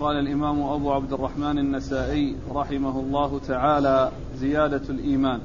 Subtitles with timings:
[0.00, 5.40] قال الإمام أبو عبد الرحمن النسائي رحمه الله تعالى زيادة الإيمان.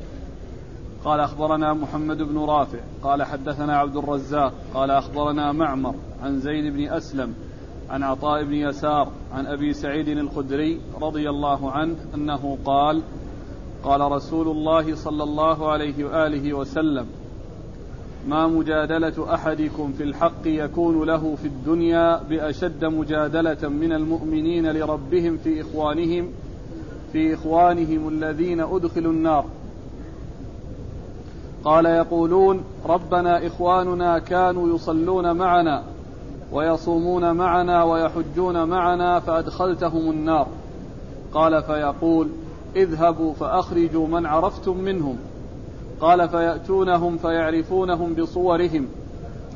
[1.06, 6.90] قال أخبرنا محمد بن رافع قال حدثنا عبد الرزاق قال أخبرنا معمر عن زيد بن
[6.90, 7.34] أسلم
[7.90, 13.02] عن عطاء بن يسار عن أبي سعيد الخدري رضي الله عنه أنه قال
[13.84, 17.06] قال رسول الله صلى الله عليه وآله وسلم
[18.28, 25.62] ما مجادلة أحدكم في الحق يكون له في الدنيا بأشد مجادلة من المؤمنين لربهم في
[25.62, 26.30] إخوانهم
[27.12, 29.46] في إخوانهم الذين أدخلوا النار.
[31.64, 35.84] قال يقولون ربنا إخواننا كانوا يصلون معنا
[36.52, 40.48] ويصومون معنا ويحجون معنا فأدخلتهم النار.
[41.34, 42.30] قال فيقول
[42.76, 45.18] اذهبوا فأخرجوا من عرفتم منهم.
[46.04, 48.88] قال فيأتونهم فيعرفونهم بصورهم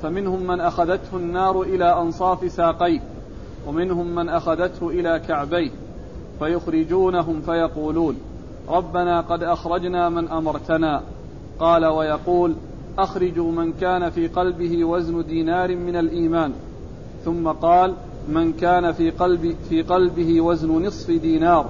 [0.02, 3.00] فمنهم من أخذته النار إلى أنصاف ساقيه
[3.68, 5.72] ومنهم من أخذته إلى كعبيه
[6.40, 8.18] فيخرجونهم فيقولون
[8.70, 11.02] ربنا قد أخرجنا من أمرتنا.
[11.60, 12.56] قال ويقول
[13.00, 16.54] أخرجوا من كان في قلبه وزن دينار من الإيمان.
[17.26, 17.94] ثم قال
[18.30, 21.66] من كان في قلب في قلبه وزن نصف دينار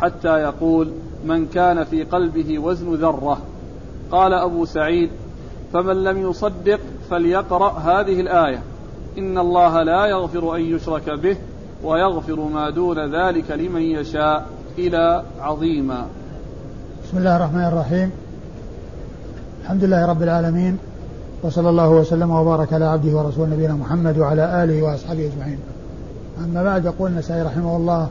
[0.00, 0.92] حتى يقول
[1.24, 3.38] من كان في قلبه وزن ذرة.
[4.10, 5.10] قال أبو سعيد
[5.72, 8.62] فمن لم يصدق فليقرأ هذه الآية
[9.18, 11.36] إن الله لا يغفر أن يشرك به
[11.84, 14.46] ويغفر ما دون ذلك لمن يشاء
[14.78, 16.06] إلى عظيما
[17.04, 18.10] بسم الله الرحمن الرحيم
[19.62, 20.78] الحمد لله رب العالمين
[21.44, 25.58] وصلى الله وسلم وبارك على عبده ورسوله نبينا محمد وعلى آله وأصحابه أجمعين.
[26.44, 28.08] أما بعد يقول النسائي رحمه الله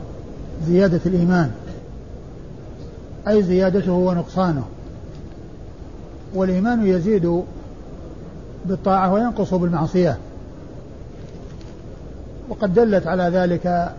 [0.66, 1.50] زيادة الإيمان
[3.28, 4.64] أي زيادته ونقصانه.
[6.34, 7.42] والإيمان يزيد
[8.66, 10.18] بالطاعة وينقص بالمعصية.
[12.48, 13.94] وقد دلت على ذلك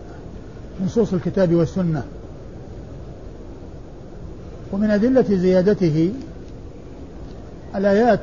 [0.84, 2.02] نصوص الكتاب والسنة.
[4.72, 6.12] ومن أدلة زيادته
[7.76, 8.20] الآيات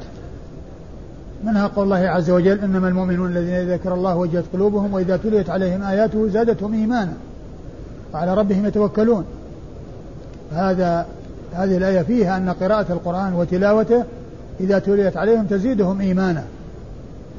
[1.44, 5.82] منها قول الله عز وجل إنما المؤمنون الذين ذكر الله وجهت قلوبهم وإذا تليت عليهم
[5.82, 7.14] آياته زادتهم إيمانا
[8.14, 9.26] وعلى ربهم يتوكلون
[10.52, 11.06] هذا
[11.56, 14.04] هذه الآية فيها أن قراءة القرآن وتلاوته
[14.60, 16.44] إذا تليت عليهم تزيدهم إيمانا.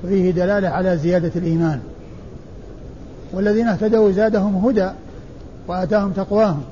[0.04, 1.80] وفيه دلالة على زيادة الإيمان.
[3.32, 4.90] والذين اهتدوا زادهم هدى
[5.68, 6.62] وآتاهم تقواهم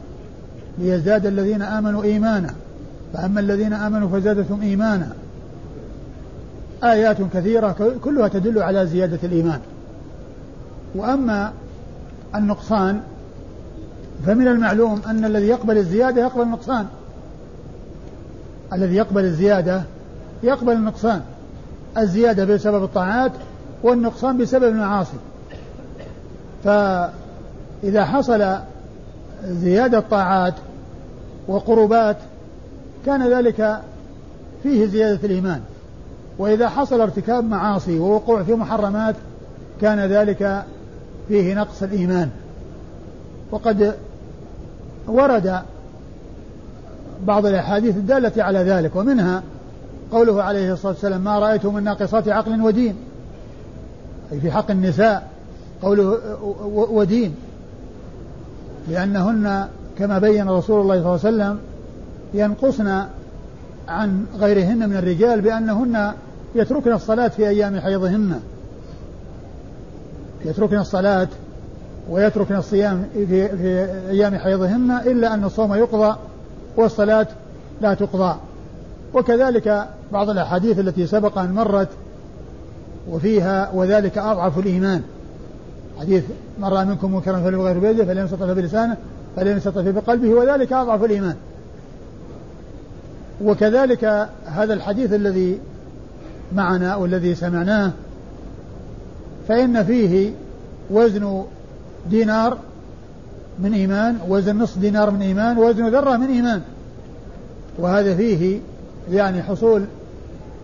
[0.79, 2.55] ليزداد الذين آمنوا إيمانا.
[3.15, 5.09] فأما الذين آمنوا فزادتهم إيمانا.
[6.85, 9.61] آيات كثيرة كلها تدل على زيادة الإيمان.
[10.95, 11.53] وأما
[12.35, 13.01] النقصان
[14.27, 16.87] فمن المعلوم أن الذي يقبل الزيادة يقبل النقصان.
[18.73, 19.83] الذي يقبل الزيادة
[20.43, 21.21] يقبل النقصان.
[21.99, 23.33] الزيادة بسبب الطاعات
[23.83, 25.17] والنقصان بسبب المعاصي.
[26.65, 28.57] فإذا حصل
[29.45, 30.55] زيادة طاعات
[31.49, 32.17] وقربات
[33.07, 33.81] كان ذلك
[34.63, 35.61] فيه زيادة الإيمان.
[36.39, 39.15] وإذا حصل ارتكاب معاصي ووقوع في محرمات
[39.81, 40.65] كان ذلك
[41.29, 42.31] فيه نقص الإيمان.
[43.51, 43.95] وقد
[45.07, 45.63] ورد
[47.27, 49.43] بعض الأحاديث الدالة على ذلك ومنها
[50.13, 52.97] قوله عليه الصلاة والسلام ما رأيت من ناقصات عقل ودين؟
[54.33, 55.29] أي في حق النساء
[55.83, 56.19] قوله
[56.75, 57.35] ودين.
[58.89, 59.69] لأنهن
[59.99, 61.59] كما بين رسول الله صلى الله عليه وسلم
[62.35, 63.05] ينقصن
[63.89, 66.13] عن غيرهن من الرجال بأنهن
[66.55, 68.41] يتركن الصلاة في أيام حيضهن.
[70.45, 71.29] يتركن الصلاة
[72.11, 76.17] ويتركن الصيام في, في أيام حيضهن إلا أن الصوم يقضى
[76.77, 77.27] والصلاة
[77.81, 78.37] لا تقضى.
[79.15, 81.89] وكذلك بعض الأحاديث التي سبق أن مرت
[83.11, 85.03] وفيها وذلك أضعف الإيمان.
[86.01, 86.25] حديث
[86.59, 88.97] من رأى منكم منكرا فليغير بيده فلم يستطع بلسانه
[89.37, 91.37] فلم يستطع بقلبه وذلك أضعف الإيمان.
[93.45, 95.59] وكذلك هذا الحديث الذي
[96.55, 97.91] معنا والذي سمعناه
[99.49, 100.33] فإن فيه
[100.91, 101.45] وزن
[102.11, 102.59] دينار
[103.59, 106.61] من إيمان وزن نصف دينار من إيمان وزن ذرة من إيمان.
[107.79, 108.61] وهذا فيه
[109.11, 109.85] يعني حصول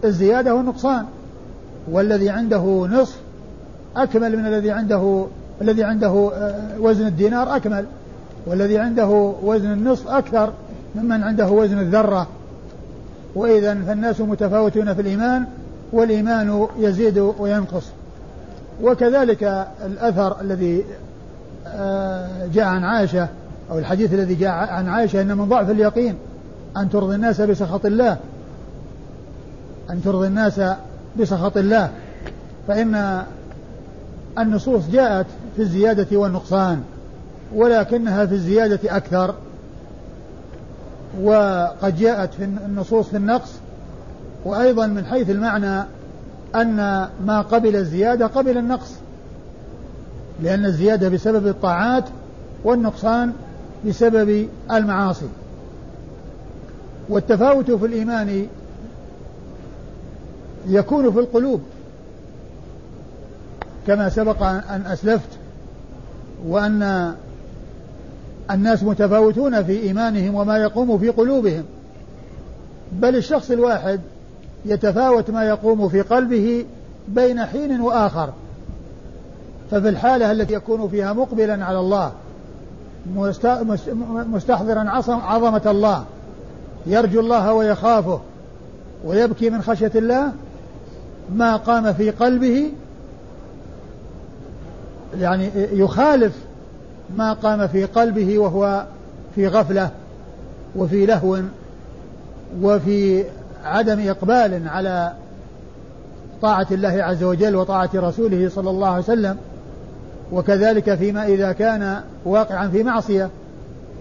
[0.05, 1.05] الزيادة والنقصان.
[1.91, 3.17] والذي عنده نصف
[3.97, 5.27] أكمل من الذي عنده
[5.63, 7.85] الذي عنده آه، وزن الدينار أكمل.
[8.47, 10.53] والذي عنده وزن النصف أكثر
[10.95, 12.27] ممن عنده وزن الذرة.
[13.35, 15.45] وإذا فالناس متفاوتون في الإيمان
[15.93, 17.85] والإيمان يزيد وينقص.
[18.83, 20.85] وكذلك الأثر الذي
[22.53, 23.29] جاء عن عائشة
[23.71, 26.15] أو الحديث الذي جاء عن عائشة أن من ضعف اليقين
[26.77, 28.17] أن ترضي الناس بسخط الله.
[29.91, 30.61] أن ترضي الناس
[31.21, 31.91] بسخط الله.
[32.69, 33.23] فإن
[34.39, 35.27] النصوص جاءت
[35.57, 36.83] في الزيادة والنقصان
[37.55, 39.35] ولكنها في الزيادة أكثر.
[41.23, 43.53] وقد جاءت في النصوص في النقص.
[44.45, 45.85] وأيضا من حيث المعنى
[46.55, 46.77] أن
[47.27, 48.95] ما قبل الزيادة قبل النقص.
[50.43, 52.05] لأن الزيادة بسبب الطاعات
[52.65, 53.33] والنقصان
[53.87, 55.29] بسبب المعاصي.
[57.09, 58.47] والتفاوت في الإيمان
[60.69, 61.61] يكون في القلوب
[63.87, 65.29] كما سبق أن أسلفت
[66.47, 67.15] وأن
[68.51, 71.65] الناس متفاوتون في إيمانهم وما يقوم في قلوبهم.
[72.93, 74.01] بل الشخص الواحد
[74.65, 76.65] يتفاوت ما يقوم في قلبه
[77.09, 78.33] بين حين وآخر.
[79.71, 82.13] ففي الحالة التي يكون فيها مقبلا على الله
[84.33, 86.05] مستحضرا عظمة الله
[86.87, 88.21] يرجو الله ويخافه
[89.05, 90.33] ويبكي من خشية الله
[91.35, 92.71] ما قام في قلبه
[95.21, 96.33] يعني يخالف
[97.17, 98.85] ما قام في قلبه وهو
[99.35, 99.91] في غفلة
[100.77, 101.41] وفي لهو
[102.63, 103.25] وفي
[103.65, 105.13] عدم إقبال على
[106.43, 109.37] طاعة الله عز وجل وطاعة رسوله صلى الله عليه وسلم.
[110.33, 113.31] وكذلك فيما إذا كان واقعا في معصية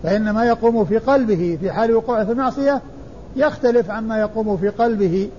[0.03, 2.81] فإن ما يقوم في قلبه في حال وقوعه في المعصية
[3.35, 5.29] يختلف عما يقوم في قلبه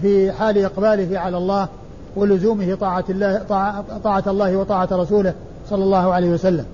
[0.00, 1.68] في حال إقباله على الله
[2.16, 3.38] ولزومه طاعة الله
[4.04, 5.34] طاعة الله وطاعة رسوله
[5.70, 6.64] صلى الله عليه وسلم.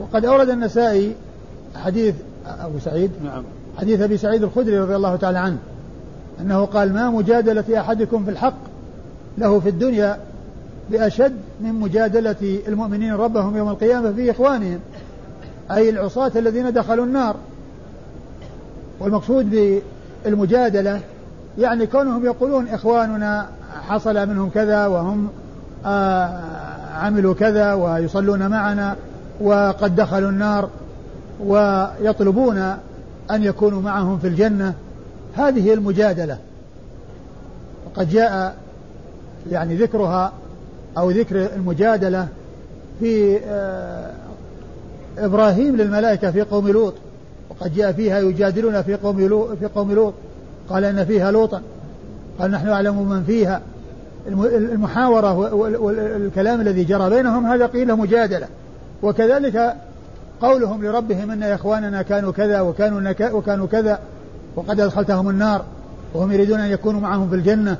[0.00, 1.12] وقد أورد النسائي
[1.84, 2.14] حديث
[2.46, 3.42] أبو سعيد نعم
[3.78, 5.58] حديث أبي سعيد الخدري رضي الله تعالى عنه
[6.40, 8.58] أنه قال ما مجادلة أحدكم في الحق
[9.38, 10.18] له في الدنيا
[10.90, 14.80] بأشد من مجادلة المؤمنين ربهم يوم القيامة في إخوانهم
[15.70, 17.36] أي العصاة الذين دخلوا النار.
[19.00, 19.80] والمقصود
[20.24, 21.00] بالمجادلة
[21.58, 23.48] يعني كونهم يقولون إخواننا
[23.88, 25.28] حصل منهم كذا وهم
[25.86, 26.40] آه
[26.94, 28.96] عملوا كذا ويصلون معنا
[29.40, 30.68] وقد دخلوا النار
[31.44, 32.58] ويطلبون
[33.30, 34.74] أن يكونوا معهم في الجنة.
[35.36, 36.38] هذه المجادلة.
[37.86, 38.56] وقد جاء
[39.50, 40.32] يعني ذكرها
[40.98, 42.28] أو ذكر المجادلة
[43.00, 44.10] في آه
[45.18, 46.94] إبراهيم للملائكة في قوم لوط
[47.50, 50.14] وقد جاء فيها يجادلون في قوم لوط في قوم لوط.
[50.70, 51.62] قال إن فيها لوطا.
[52.38, 53.60] قال نحن أعلم من فيها.
[54.26, 58.46] المحاورة والكلام الذي جرى بينهم هذا قيل مجادلة.
[59.02, 59.74] وكذلك
[60.40, 63.98] قولهم لربهم إن إخواننا كانوا كذا وكانوا وكانوا كذا
[64.56, 65.64] وقد أدخلتهم النار
[66.14, 67.76] وهم يريدون أن يكونوا معهم في الجنة.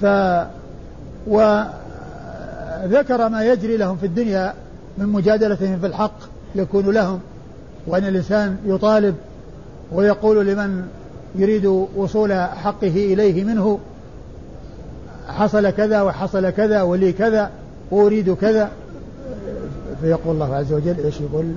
[0.00, 0.04] ف
[2.84, 4.54] وذكر ما يجري لهم في الدنيا
[4.98, 6.18] من مجادلتهم في الحق
[6.54, 7.20] يكون لهم
[7.86, 9.14] وأن الإنسان يطالب
[9.92, 10.82] ويقول لمن
[11.34, 11.66] يريد
[11.96, 13.78] وصول حقه إليه منه
[15.28, 17.50] حصل كذا وحصل كذا ولي كذا
[17.90, 18.70] وأريد كذا.
[20.00, 21.52] فيقول الله عز وجل إيش يقول؟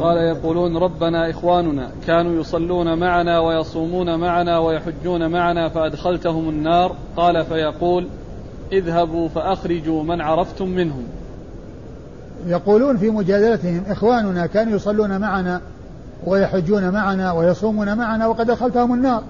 [0.00, 6.96] قال يقولون ربنا إخواننا كانوا يصلون معنا ويصومون معنا ويحجون معنا فأدخلتهم النار.
[7.16, 8.08] قال فيقول
[8.72, 11.04] اذهبوا فأخرجوا من عرفتم منهم.
[12.46, 15.60] يقولون في مجادلتهم إخواننا كانوا يصلون معنا
[16.26, 19.22] ويحجون معنا ويصومون معنا وقد أدخلتهم النار.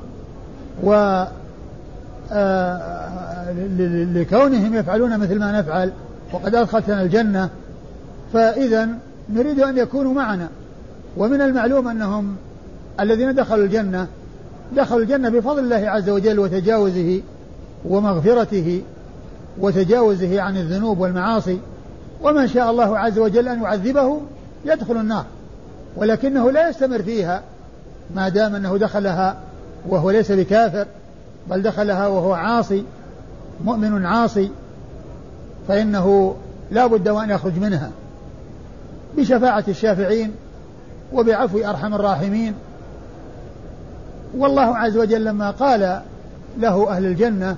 [0.83, 1.25] و
[2.33, 3.53] آه،
[4.15, 5.93] لكونهم يفعلون مثل ما نفعل
[6.33, 7.51] وقد أدخلتنا الجنة.
[8.33, 8.89] فإذا
[9.31, 10.49] نريد أن يكونوا معنا.
[11.17, 12.37] ومن المعلوم أنهم
[13.01, 14.07] الذين دخلوا الجنة
[14.77, 17.21] دخلوا الجنة بفضل الله عز وجل وتجاوزه
[17.89, 18.83] ومغفرته
[19.59, 21.59] وتجاوزه عن الذنوب والمعاصي
[22.23, 24.21] ومن شاء الله عز وجل أن يعذبه
[24.65, 25.25] يدخل النار
[25.97, 27.43] ولكنه لا يستمر فيها
[28.15, 29.37] ما دام أنه دخلها
[29.89, 30.87] وهو ليس بكافر
[31.51, 32.85] بل دخلها وهو عاصي
[33.65, 34.51] مؤمن عاصي
[35.69, 36.37] فإنه
[36.71, 37.91] لا بد وأن يخرج منها.
[39.17, 40.33] بشفاعة الشافعين
[41.13, 42.55] وبعفو أرحم الراحمين.
[44.39, 46.01] والله عز وجل لما قال
[46.59, 47.57] له أهل الجنة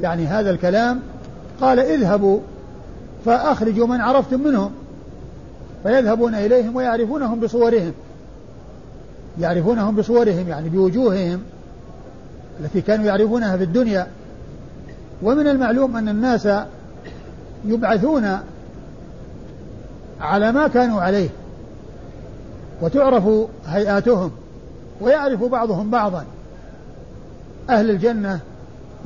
[0.00, 1.00] يعني هذا الكلام
[1.62, 2.40] قال اذهبوا
[3.24, 4.70] فأخرجوا من عرفتم منهم
[5.82, 7.92] فيذهبون إليهم ويعرفونهم بصورهم.
[9.40, 11.42] يعرفونهم بصورهم يعني بوجوههم
[12.60, 14.06] التي كانوا يعرفونها في الدنيا.
[15.22, 16.48] ومن المعلوم أن الناس
[17.64, 18.38] يبعثون
[20.20, 21.28] على ما كانوا عليه
[22.80, 23.28] وتعرف
[23.66, 24.30] هيئاتهم
[25.00, 26.24] ويعرف بعضهم بعضا.
[27.70, 28.40] أهل الجنة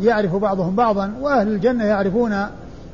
[0.00, 2.46] يعرف بعضهم بعضا وأهل الجنة يعرفون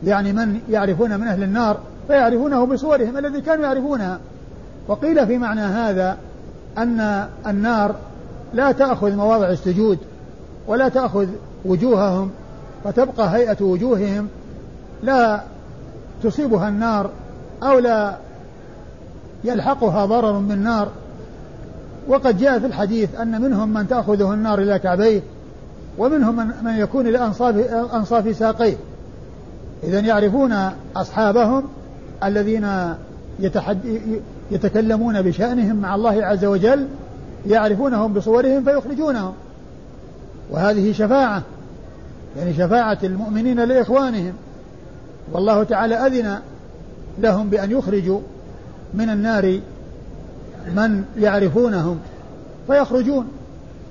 [0.04, 4.18] يعني من يعرفون من أهل النار فيعرفونه بصورهم الذي كانوا يعرفونها
[4.88, 6.16] وقيل في معنى هذا
[6.78, 7.94] أن النار
[8.54, 9.98] لا تأخذ مواضع السجود
[10.66, 11.26] ولا تأخذ
[11.64, 12.30] وجوههم
[12.84, 14.28] فتبقى هيئة وجوههم
[15.02, 15.40] لا
[16.22, 17.10] تصيبها النار
[17.62, 18.16] أو لا
[19.44, 20.88] يلحقها ضرر من نار
[22.08, 25.22] وقد جاء في الحديث أن منهم من تأخذه النار إلى كعبيه
[25.98, 27.56] ومنهم من, من يكون إلى أنصاف,
[27.94, 28.76] أنصاف ساقيه.
[29.84, 30.52] إذا يعرفون
[30.96, 31.64] أصحابهم
[32.24, 32.94] الذين
[33.40, 33.78] يتحد
[34.50, 36.88] يتكلمون بشأنهم مع الله عز وجل
[37.46, 39.32] يعرفونهم بصورهم فيخرجونهم.
[40.50, 41.42] وهذه شفاعة
[42.36, 44.32] يعني شفاعة المؤمنين لإخوانهم.
[45.32, 46.38] والله تعالى أذن
[47.18, 48.20] لهم بأن يخرجوا
[48.94, 49.60] من النار
[50.76, 51.98] من يعرفونهم
[52.66, 53.28] فيخرجون.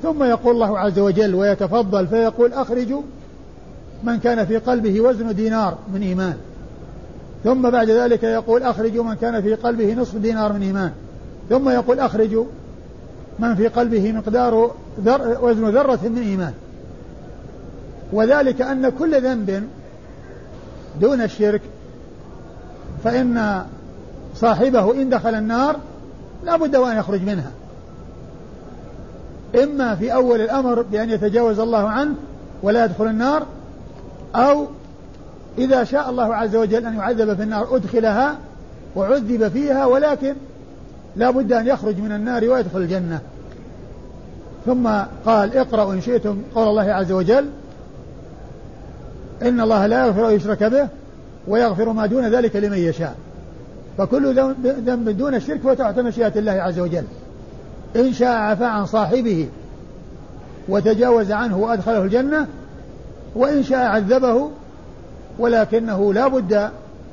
[0.03, 3.01] ثم يقول الله عز وجل ويتفضل فيقول أخرجوا
[4.03, 6.35] من كان في قلبه وزن دينار من إيمان.
[7.43, 10.91] ثم بعد ذلك يقول أخرجوا من كان في قلبه نصف دينار من إيمان.
[11.49, 12.45] ثم يقول أخرجوا
[13.39, 16.53] من في قلبه مقدار ذر وزن ذرة من إيمان.
[18.13, 19.63] وذلك أن كل ذنب
[21.01, 21.61] دون الشرك
[23.03, 23.63] فإن
[24.35, 25.75] صاحبه إن دخل النار
[26.43, 27.51] لا بد وأن يخرج منها.
[29.63, 32.15] إما في أول الأمر بأن يتجاوز الله عنه
[32.63, 33.45] ولا يدخل النار
[34.35, 34.65] أو
[35.57, 38.37] إذا شاء الله عز وجل أن يعذب في النار أدخلها
[38.95, 40.35] وعذب فيها ولكن
[41.15, 43.19] لا بد أن يخرج من النار ويدخل الجنة.
[44.65, 44.89] ثم
[45.25, 47.45] قال اقرأوا إن شئتم قول الله عز وجل
[49.41, 50.87] إن الله لا يغفر أن يشرك به
[51.47, 53.15] ويغفر ما دون ذلك لمن يشاء.
[53.97, 54.35] فكل
[54.85, 57.03] ذنب دون الشرك فهو تحت مشيئة الله عز وجل.
[57.95, 59.49] إن شاء عفى عن صاحبه
[60.69, 62.47] وتجاوز عنه وأدخله الجنة
[63.35, 64.49] وإن شاء عذبه
[65.39, 66.53] ولكنه لا بد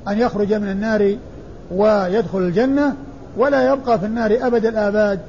[0.09, 1.17] أن يخرج من النار
[1.71, 2.95] ويدخل الجنة
[3.37, 5.21] ولا يبقى في النار أبد الآباد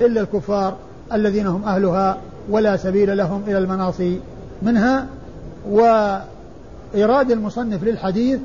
[0.00, 0.76] إلا الكفار
[1.12, 2.18] الذين هم أهلها
[2.50, 4.20] ولا سبيل لهم إلى المناصي
[4.62, 5.06] منها.
[5.70, 8.40] وإيراد المصنف للحديث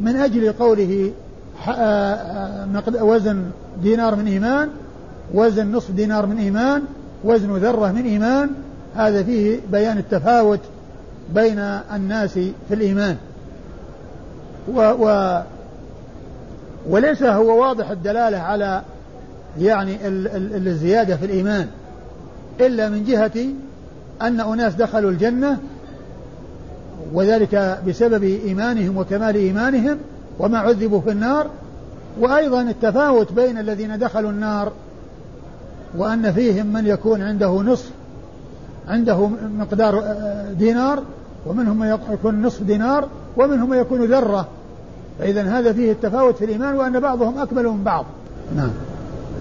[0.00, 1.12] من أجل قوله
[1.68, 3.42] آه، آه، وزن
[3.82, 4.68] دينار من إيمان
[5.34, 6.82] وزن نصف دينار من إيمان
[7.24, 8.50] وزن ذرة من إيمان
[8.96, 10.60] هذا فيه بيان التفاوت
[11.34, 11.58] بين
[11.94, 13.16] الناس في الإيمان.
[14.74, 15.38] و و
[16.88, 18.82] وليس هو واضح الدلالة على
[19.60, 21.66] يعني ال ال الزيادة في الإيمان
[22.60, 23.46] إلا من جهة
[24.22, 25.58] أن أناس دخلوا الجنة
[27.12, 29.98] وذلك بسبب إيمانهم وكمال إيمانهم
[30.38, 31.46] وما عذبوا في النار.
[32.20, 34.72] وأيضا التفاوت بين الذين دخلوا النار
[35.96, 37.90] وأن فيهم من يكون عنده نصف
[38.88, 41.02] عنده مقدار آه، دينار
[41.46, 44.46] ومنهم من يكون نصف دينار ومنهم من يكون ذرة.
[45.18, 48.04] فإذا هذا فيه التفاوت في الإيمان وأن بعضهم أكمل من بعض.
[48.56, 48.70] نعم.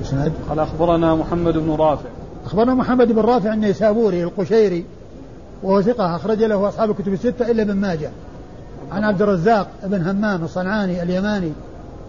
[0.02, 2.10] إسناد؟ قال أخبرنا محمد بن رافع.
[2.46, 4.86] أخبرنا محمد بن رافع النيسابوري القشيري
[5.64, 8.10] وهو ثقة أخرج له أصحاب الكتب الستة إلا ابن ماجه.
[8.92, 11.52] عن عبد الرزاق بن همام الصنعاني اليماني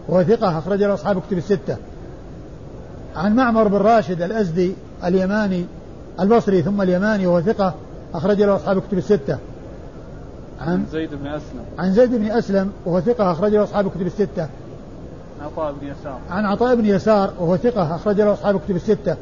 [0.08, 1.76] وهو ثقة أخرج له أصحاب الكتب الستة.
[3.16, 5.66] عن معمر بن راشد الأزدي اليماني
[6.20, 7.74] البصري ثم اليماني وهو ثقة
[8.14, 9.38] أخرج له أصحاب الكتب الستة.
[10.60, 11.64] عن زيد بن أسلم.
[11.78, 14.48] عن زيد بن أسلم وهو ثقة أخرج له أصحاب الكتب الستة.
[15.42, 16.18] عطاء بن يسار.
[16.30, 19.16] عن عطاء بن يسار وهو ثقة أخرج له أصحاب الكتب الستة.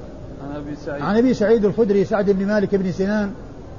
[0.44, 1.02] عن أبي سعيد.
[1.02, 3.30] عن أبي سعيد الخدري سعد بن مالك بن سنان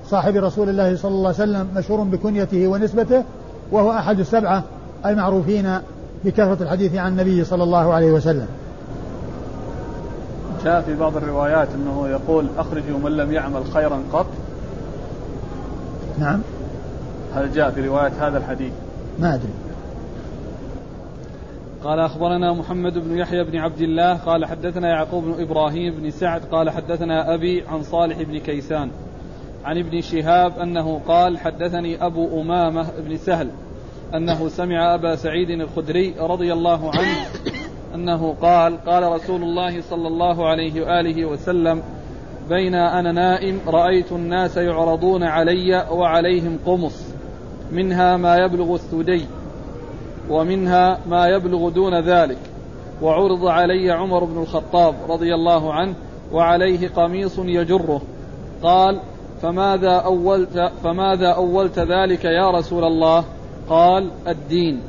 [0.09, 3.23] صاحب رسول الله صلى الله عليه وسلم مشهور بكنيته ونسبته
[3.71, 4.63] وهو أحد السبعة
[5.05, 5.77] المعروفين
[6.25, 8.47] بكثرة الحديث عن النبي صلى الله عليه وسلم.
[10.63, 14.27] جاء في بعض الروايات أنه يقول أخرجوا من لم يعمل خيرا قط.
[16.19, 16.41] نعم.
[17.35, 18.73] هل جاء في رواية هذا الحديث؟
[19.19, 19.53] ما أدري.
[21.83, 26.41] قال أخبرنا محمد بن يحيى بن عبد الله قال حدثنا يعقوب بن إبراهيم بن سعد
[26.51, 28.91] قال حدثنا أبي عن صالح بن كيسان
[29.65, 33.49] عن ابن شهاب أنه قال حدثني أبو أمامة بن سهل
[34.15, 37.27] أنه سمع أبا سعيد الخدري رضي الله عنه
[37.95, 41.81] أنه قال قال رسول الله صلى الله عليه وآله وسلم
[42.49, 47.03] بين أنا نائم رأيت الناس يعرضون علي وعليهم قمص
[47.71, 49.25] منها ما يبلغ الثدي
[50.29, 52.37] ومنها ما يبلغ دون ذلك
[53.01, 55.93] وعرض علي عمر بن الخطاب رضي الله عنه
[56.33, 58.01] وعليه قميص يجره
[58.63, 58.99] قال
[59.41, 63.23] فماذا أولت فماذا أولت ذلك يا رسول الله؟
[63.69, 64.81] قال الدين.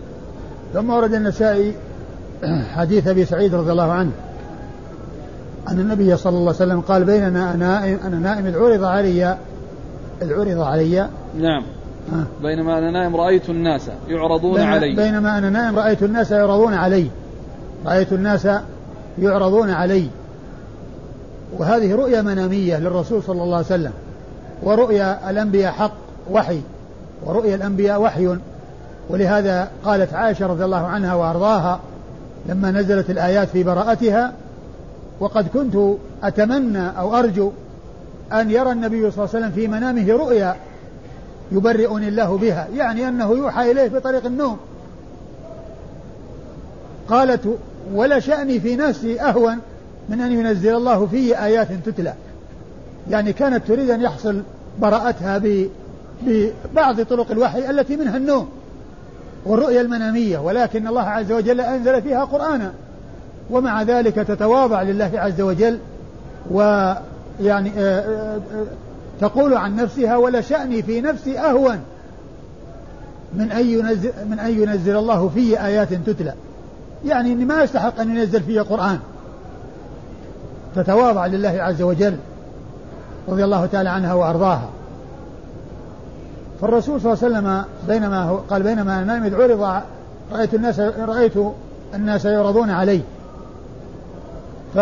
[0.73, 1.75] ثم ورد النسائي
[2.75, 4.11] حديث أبي سعيد رضي الله عنه.
[5.69, 9.37] أن النبي صلى الله عليه وسلم قال بيننا أنا أنا نائم إذ عرض علي
[10.23, 11.09] إذ عرض علي.
[11.39, 11.63] نعم.
[12.13, 12.25] آه.
[12.43, 14.97] بينما أنا نائم رأيت الناس يعرضون بين علي.
[14.97, 17.07] بينما أنا نائم رأيت الناس يعرضون علي.
[17.87, 18.49] رأيت الناس
[19.19, 20.09] يعرضون علي.
[21.59, 23.93] وهذه رؤيا منامية للرسول صلى الله عليه وسلم.
[24.63, 25.93] ورؤيا الأنبياء حق
[26.31, 26.61] وحي.
[27.27, 28.37] ورؤيا الأنبياء وحي.
[29.11, 31.81] ولهذا قالت عائشة رضي الله عنها وأرضاها
[32.47, 34.33] لما نزلت الآيات في براءتها
[35.21, 35.77] وقد كنت
[36.23, 37.53] أتمنى أو أرجو
[38.33, 40.57] أن يرى النبي صلى الله عليه وسلم في منامه رؤيا
[41.53, 44.57] يبرئني الله بها يعني أنه يوحى إليه بطريق النوم.
[47.09, 47.59] قالت
[47.95, 49.59] ولا شأني في نفسي أهون
[50.09, 52.15] من أن ينزل الله في آيات تتلى.
[53.11, 54.43] يعني كانت تريد أن يحصل
[54.81, 55.43] براءتها
[56.23, 58.49] ببعض طرق الوحي التي منها النوم.
[59.47, 62.73] والرؤيا المنامية ولكن الله عز وجل أنزل فيها قرآنا.
[63.51, 65.79] ومع ذلك تتواضع لله عز وجل
[66.51, 68.41] ويعني آه، آه، آه،
[69.21, 71.79] تقول عن نفسها ولا شأني في نفسي أهون.
[73.35, 76.35] من أن ينزل من أن ينزل الله في آيات تتلى.
[77.05, 78.99] يعني إني ما أستحق أن ينزل في قرآن.
[80.77, 82.17] تتواضع لله عز وجل
[83.29, 84.69] رضي الله تعالى عنها وأرضاها.
[86.63, 89.83] فالرسول صلى الله عليه وسلم بينما هو قال بينما نام إذ عرض
[90.33, 91.33] رأيت الناس رأيت
[91.95, 93.01] الناس يعرضون علي.
[94.75, 94.79] ف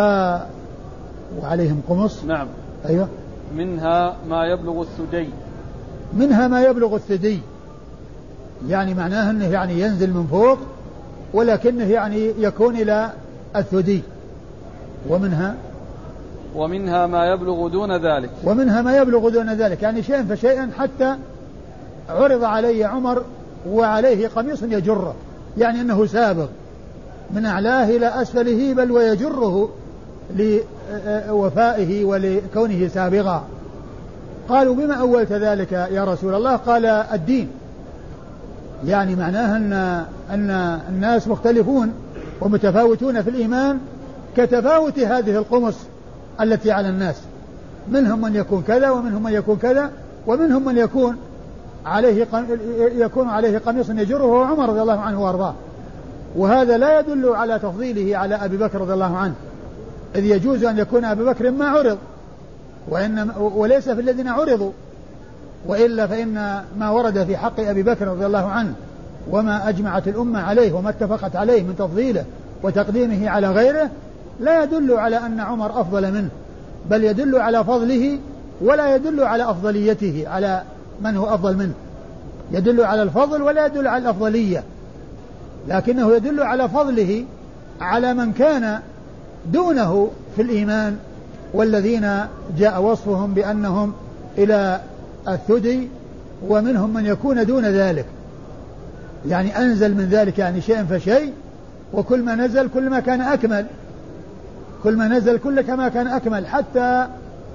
[1.42, 2.24] وعليهم قمص.
[2.24, 2.46] نعم.
[2.88, 3.08] أيوه.
[3.56, 5.28] منها ما يبلغ الثدي.
[6.12, 7.40] منها ما يبلغ الثدي.
[8.68, 10.58] يعني معناه إنه يعني ينزل من فوق
[11.34, 13.10] ولكنه يعني يكون إلى
[13.56, 14.02] الثدي.
[15.08, 15.54] ومنها؟
[16.54, 18.30] ومنها ما يبلغ دون ذلك.
[18.44, 19.82] ومنها ما يبلغ دون ذلك.
[19.82, 21.16] يعني شيئا فشيئا حتى
[22.10, 23.22] عرض علي عمر
[23.68, 25.14] وعليه قميص يجره
[25.58, 26.48] يعني إنه سابق.
[27.34, 29.68] من أعلاه إلى أسفله بل ويجره
[30.36, 33.44] لوفائه ولكونه سابغا
[34.48, 37.48] قالوا بما أولت ذلك يا رسول الله؟ قال الدين.
[38.86, 39.72] يعني معناه أن
[40.30, 40.50] أن
[40.88, 41.92] الناس مختلفون
[42.40, 43.78] ومتفاوتون في الإيمان
[44.36, 45.74] كتفاوت هذه القمص
[46.40, 47.16] التي على الناس.
[47.92, 49.90] منهم من يكون كذا ومنهم من يكون كذا
[50.26, 51.16] ومنهم من يكون
[51.86, 52.26] عليه
[52.94, 55.54] يكون عليه قميص يجره عمر رضي الله عنه وأرضاه.
[56.36, 59.34] وهذا لا يدل على تفضيله على أبي بكر رضي الله عنه.
[60.14, 61.98] إذ يجوز أن يكون أبي بكر ما عرض
[62.88, 64.72] وان وليس في الذين عرضوا.
[65.66, 68.74] وإلا فإن ما ورد في حق أبي بكر رضي الله عنه
[69.30, 72.24] وما أجمعت الأمة عليه وما اتفقت عليه من تفضيله
[72.62, 73.90] وتقديمه على غيره
[74.40, 76.28] لا يدل على أن عمر أفضل منه
[76.90, 78.18] بل يدل على فضله
[78.60, 80.62] ولا يدل على أفضليته على
[81.00, 81.72] من هو أفضل منه؟
[82.52, 84.62] يدل على الفضل ولا يدل على الأفضلية.
[85.68, 87.24] لكنه يدل على فضله
[87.80, 88.80] على من كان
[89.52, 90.96] دونه في الإيمان
[91.54, 92.10] والذين
[92.58, 93.92] جاء وصفهم بأنهم
[94.38, 94.80] إلى
[95.28, 95.88] الثدي
[96.48, 98.06] ومنهم من يكون دون ذلك.
[99.28, 101.32] يعني أنزل من ذلك يعني شيئا فشيء
[101.92, 103.66] وكل ما نزل كل ما كان أكمل.
[104.82, 107.06] كل ما نزل كل كما كان أكمل حتى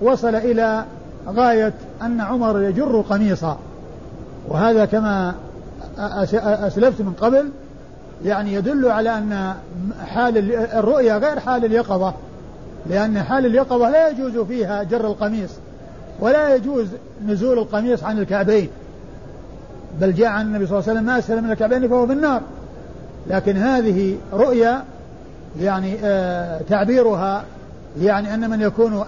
[0.02, 0.86] وصل إلى
[1.28, 3.58] غاية أن عمر يجر قميصا.
[4.48, 5.36] وهذا كما
[6.38, 7.50] أسلفت من قبل
[8.26, 9.54] يعني يدل على أن
[10.08, 12.14] حال الرؤيا غير حال اليقظة.
[12.90, 15.50] لأن حال اليقظة لا يجوز فيها جر القميص
[16.20, 16.88] ولا يجوز
[17.28, 18.70] نزول القميص عن الكعبين.
[20.02, 22.42] بل جاء عن النبي صلى الله عليه وسلم ما أسفل من الكعبين فهو في النار.
[23.28, 24.84] لكن هذه رؤيا
[25.60, 27.44] يعني آه تعبيرها
[28.02, 29.04] يعني أن من يكون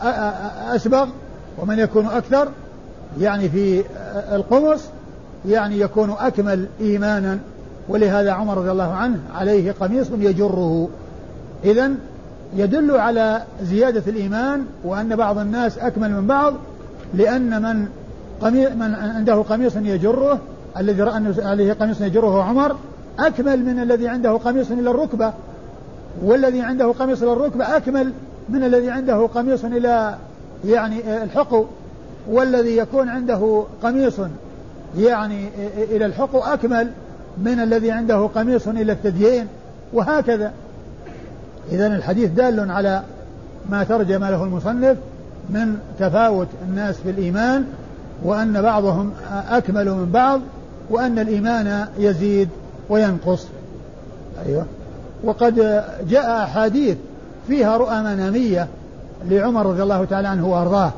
[0.76, 1.08] أسبغ
[1.58, 2.48] ومن يكون أكثر
[3.20, 3.84] يعني في
[4.32, 4.82] القمص
[5.46, 7.40] يعني يكون أكمل إيمانا
[7.90, 10.90] ولهذا عمر رضي الله عنه عليه قميص يجره.
[11.64, 11.92] إذا
[12.56, 16.54] يدل على زيادة الإيمان وأن بعض الناس أكمل من بعض
[17.14, 17.88] لأن من
[18.42, 20.40] قميص من عنده قميص يجره
[20.78, 22.76] الذي رأى أن عليه قميص يجره عمر
[23.20, 25.34] أكمل من الذي عنده قميص إلى الركبة.
[26.24, 28.12] والذي عنده قميص إلى الركبة أكمل
[28.50, 30.16] من الذي عنده قميص إلى
[30.66, 31.66] يعني الحقو
[32.30, 34.20] والذي يكون عنده قميص
[34.98, 36.92] يعني إلى الحقو أكمل
[37.38, 39.48] من الذي عنده قميص إلى الثديين
[39.94, 40.54] وهكذا.
[41.72, 43.04] إذا الحديث دال على
[43.70, 44.98] ما ترجم له المصنف
[45.50, 47.66] من تفاوت الناس في الإيمان
[48.24, 49.12] وأن بعضهم
[49.50, 50.42] أكمل من بعض
[50.90, 52.50] وأن الإيمان يزيد
[52.90, 53.46] وينقص.
[54.46, 54.66] أيوة.
[55.24, 56.98] وقد جاء أحاديث
[57.48, 58.68] فيها رؤى منامية
[59.26, 60.92] لعمر رضي الله تعالى عنه وأرضاه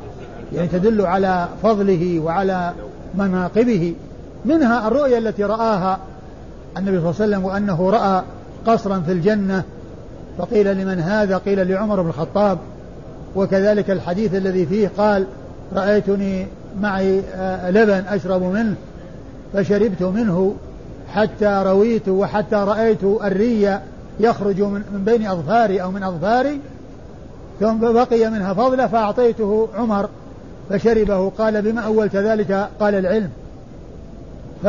[0.54, 2.74] يعني تدل على فضله وعلى
[3.16, 3.94] مناقبه.
[4.46, 6.00] منها الرؤيا التي رآها
[6.78, 8.24] النبي صلى الله عليه وسلم وأنه رأى
[8.68, 9.64] قصرا في الجنة
[10.38, 12.58] فقيل لمن هذا؟ قيل لعمر بن الخطاب.
[13.36, 15.26] وكذلك الحديث الذي فيه قال
[15.76, 16.48] رأيتني
[16.82, 18.76] معي آه، لبن أشرب منه
[19.54, 20.56] فشربت منه
[21.14, 23.80] حتى رويت وحتى رأيت الري
[24.20, 26.60] يخرج من بين أظفاري أو من أظفاري
[27.60, 30.10] ثم بقي منها فضلة فأعطيته عمر
[30.70, 33.30] فشربه قال بما أولت ذلك؟ قال العلم.
[34.64, 34.68] ف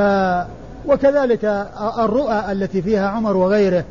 [0.89, 1.67] وكذلك
[1.99, 3.85] الرؤى التي فيها عمر وغيره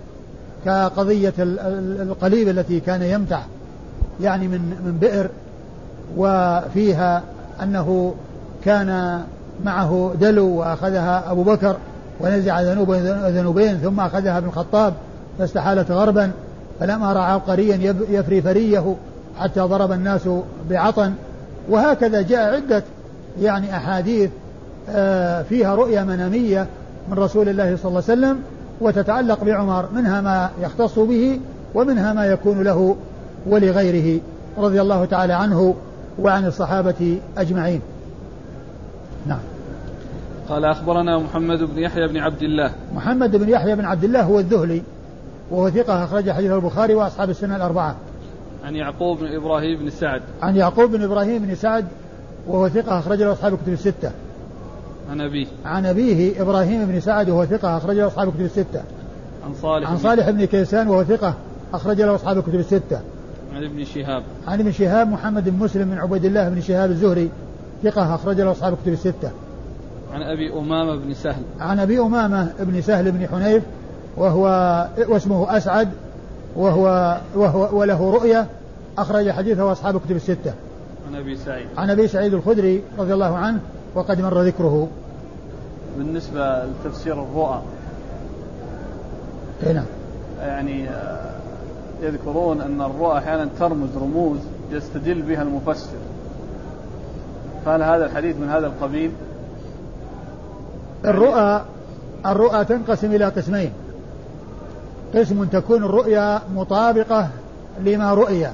[0.66, 3.46] كقضية القليب التي كان يمتح
[4.22, 5.30] يعني من من بئر
[6.18, 7.24] وفيها
[7.64, 8.14] أنه
[8.66, 9.22] كان
[9.66, 11.76] معه دلو وأخذها أبو بكر
[12.20, 12.92] ونزع ذنوب
[13.26, 14.94] ذنوبين ثم أخذها ابن الخطاب
[15.40, 16.32] فاستحالت غربا.
[16.80, 18.96] فلما رأى عبقريا يفري فريه
[19.40, 20.30] حتى ضرب الناس
[20.70, 21.14] بعطن.
[21.70, 22.84] وهكذا جاء عدة
[23.42, 24.30] يعني أحاديث
[24.90, 26.68] آه، فيها رؤيا منامية
[27.12, 28.40] من رسول الله صلى الله عليه وسلم
[28.82, 31.40] وتتعلق بعمر منها ما يختص به
[31.76, 32.96] ومنها ما يكون له
[33.48, 34.22] ولغيره.
[34.58, 35.76] رضي الله تعالى عنه
[36.20, 37.82] وعن الصحابة أجمعين.
[39.28, 39.40] نعم.
[40.50, 42.72] قال أخبرنا محمد بن يحيى بن عبد الله.
[42.96, 44.82] محمد بن يحيى بن عبد الله هو الذهلي.
[45.52, 47.96] وهو ثقة أخرج حديث البخاري وأصحاب السنة الأربعة.
[48.64, 50.22] عن يعقوب بن إبراهيم بن سعد.
[50.42, 51.86] عن يعقوب بن إبراهيم بن سعد
[52.48, 54.12] وهو ثقة أخرج له أصحاب الكتب الستة.
[55.12, 55.48] عن أبيه.
[55.66, 58.82] عن أبيه إبراهيم بن سعد وهو ثقة أخرج له أصحاب الكتب الستة.
[59.46, 61.34] عن صالح عن صالح بن كيسان وهو ثقة
[61.74, 63.00] أخرج له أصحاب الكتب الستة.
[63.56, 64.24] عن ابن شهاب.
[64.48, 67.30] عن ابن شهاب محمد بن مسلم بن عبيد الله بن شهاب الزهري
[67.84, 69.32] ثقة أخرج له أصحاب الكتب الستة.
[70.14, 71.44] عن أبي أمامة بن سهل.
[71.60, 73.64] عن أبي أمامة بن سهل بن حنيف
[74.20, 74.44] وهو
[75.08, 75.90] واسمه أسعد
[76.56, 78.48] وهو وهو وله رؤية
[78.98, 80.54] أخرج حديثه أصحاب الكتب الستة.
[81.08, 81.68] عن أبي سعيد.
[81.78, 83.60] عن أبي سعيد الخدري رضي الله عنه
[83.96, 84.88] وقد مر ذكره.
[85.98, 87.62] بالنسبة لتفسير الرؤى.
[89.74, 89.86] نعم.
[90.42, 91.32] يعني آه،
[92.02, 94.40] يذكرون أن الرؤى أحيانا ترمز رموز
[94.72, 95.98] يستدل بها المفسر.
[97.66, 99.12] فهل هذا الحديث من هذا القبيل؟
[101.06, 101.66] الرؤى
[102.26, 103.72] الرؤى تنقسم إلى قسمين.
[105.16, 107.30] قسم تكون الرؤيا مطابقة
[107.86, 108.48] لما رؤي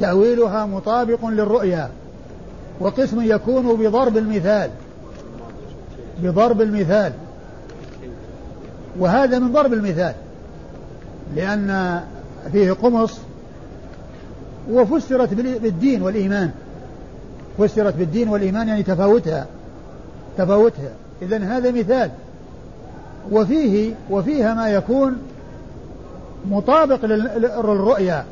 [0.00, 1.90] تأويلها مطابق للرؤيا.
[2.80, 4.70] وقسم يكون بضرب المثال.
[6.22, 7.12] بضرب المثال.
[8.98, 10.14] وهذا من ضرب المثال.
[11.36, 12.00] لأن
[12.52, 13.18] فيه قمص.
[14.70, 16.50] وفسرت بالدين والإيمان.
[17.58, 19.46] فسرت بالدين والإيمان يعني تفاوتها.
[20.38, 20.92] تفاوتها.
[21.22, 22.10] إذا هذا مثال.
[23.32, 25.18] وفيه وفيها ما يكون
[26.50, 28.24] مطابق للرؤيا.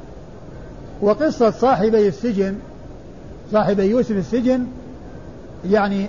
[1.01, 2.55] وقصة صاحبي السجن
[3.53, 4.67] صاحبي يوسف السجن
[5.71, 6.09] يعني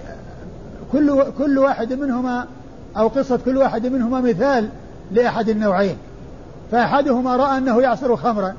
[0.92, 2.46] كل كل واحد منهما
[2.98, 4.70] أو قصة كل واحد منهما مثال
[5.12, 5.98] لأحد النوعين.
[6.72, 8.54] فأحدهما رأى أنه يعصر خمرا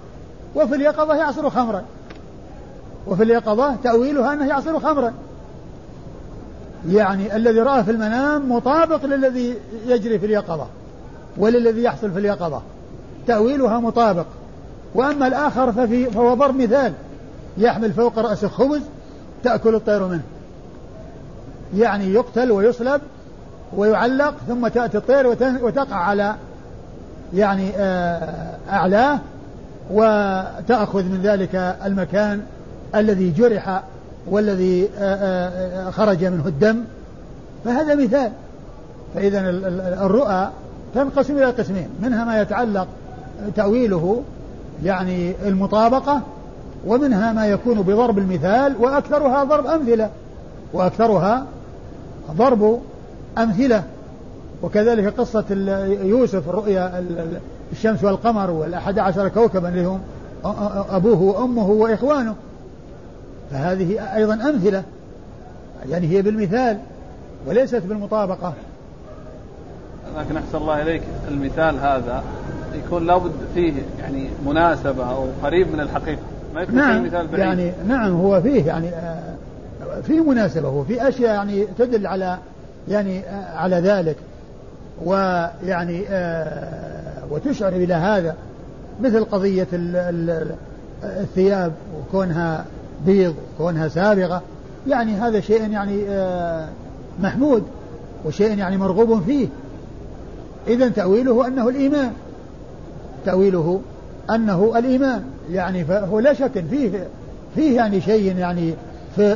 [0.54, 1.82] وفي اليقظة يعصر خمرا.
[3.06, 5.12] وفي اليقظة تأويلها أنه يعصر خمرا.
[6.88, 9.54] يعني الذي رأى في المنام مطابق للذي
[9.86, 10.66] يجري في اليقظة
[11.36, 12.62] وللذي يحصل في اليقظة.
[13.26, 14.26] تأويلها مطابق.
[14.94, 16.92] وأما الآخر ففي فهو ضرب مثال.
[17.58, 18.80] يحمل فوق رأسه خبز
[19.44, 20.22] تأكل الطير منه.
[21.76, 23.00] يعني يقتل ويصلب
[23.76, 25.26] ويعلق ثم تأتي الطير
[25.62, 26.34] وتقع على
[27.34, 29.18] يعني آه، أعلاه
[29.90, 32.42] وتأخذ من ذلك المكان
[32.94, 33.82] الذي جرح
[34.26, 36.84] والذي آه، آه، خرج منه الدم.
[37.64, 38.32] فهذا مثال.
[39.14, 39.40] فإذا
[40.06, 40.50] الرؤى
[40.94, 41.88] تنقسم إلى قسمين.
[42.02, 42.88] منها ما يتعلق
[43.56, 44.22] تأويله
[44.84, 46.20] يعني المطابقة
[46.86, 50.10] ومنها ما يكون بضرب المثال وأكثرها ضرب أمثلة
[50.72, 51.46] وأكثرها
[52.36, 52.80] ضرب
[53.38, 53.82] أمثلة.
[54.62, 55.44] وكذلك قصة
[56.02, 57.04] يوسف الرؤيا
[57.72, 60.00] الشمس والقمر والأحد عشر كوكبا اللي هم
[60.90, 62.34] أبوه وأمه وإخوانه.
[63.50, 64.82] فهذه أيضا أمثلة
[65.88, 66.78] يعني هي بالمثال
[67.46, 68.52] وليست بالمطابقة.
[70.18, 72.24] لكن أحسن الله إليك المثال هذا
[72.86, 76.22] يكون لابد فيه يعني مناسبة أو قريب من الحقيقة.
[76.54, 77.40] ما يكون نعم فيه مثال بعيد.
[77.40, 79.34] يعني نعم هو فيه يعني آه
[80.02, 82.38] في مناسبة وفي أشياء يعني تدل على
[82.88, 84.16] يعني آه على ذلك.
[85.04, 88.34] ويعني آه وتشعر إلى هذا
[89.02, 89.66] مثل قضية
[91.02, 92.64] الثياب وكونها
[93.06, 94.42] بيض وكونها سابغة.
[94.88, 96.04] يعني هذا شيء يعني
[97.20, 97.62] محمود
[98.24, 99.48] وشيء يعني مرغوب فيه.
[100.68, 102.12] إذا تأويله أنه الإيمان.
[103.24, 103.80] تأويله
[104.30, 107.06] أنه الإيمان يعني فهو لا شك فيه
[107.54, 108.74] فيه يعني شيء يعني
[109.16, 109.34] في,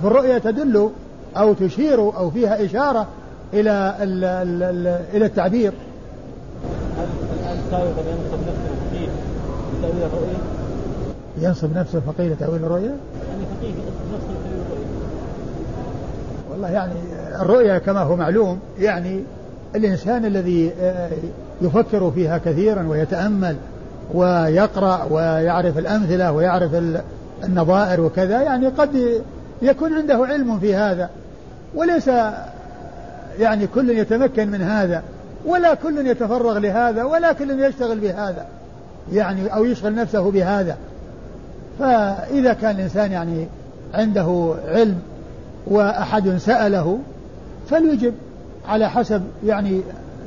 [0.00, 0.90] في الرؤيا تدل
[1.36, 3.06] أو تشير أو فيها إشارة
[3.54, 5.72] إلى ال ال ال إلى التعبير
[7.40, 9.08] الآن ينصب نفسه فيه
[9.78, 10.38] بتأويل الرؤيا
[11.38, 12.96] ينصب نفسه فقيه لتأويل الرؤيا؟
[13.28, 14.86] يعني فقيه ينصب نفسه لتأويل الرؤيا
[16.50, 16.94] والله يعني
[17.40, 19.22] الرؤيا كما هو معلوم يعني
[19.74, 21.10] الإنسان الذي آه،
[21.60, 23.56] يفكر فيها كثيرا ويتأمل
[24.14, 26.70] ويقرأ ويعرف الأمثلة ويعرف
[27.44, 28.42] النظائر وكذا.
[28.42, 29.22] يعني قد
[29.62, 31.10] يكون عنده علم في هذا
[31.74, 32.10] وليس
[33.38, 35.02] يعني كل يتمكن من هذا
[35.46, 38.46] ولا كل يتفرغ لهذا ولا كل يشتغل بهذا
[39.12, 40.76] يعني أو يشغل نفسه بهذا.
[41.78, 43.46] فإذا كان الإنسان يعني
[43.94, 44.98] عنده علم
[45.66, 46.98] وأحد سأله
[47.70, 48.14] فليجب
[48.68, 49.80] على حسب يعني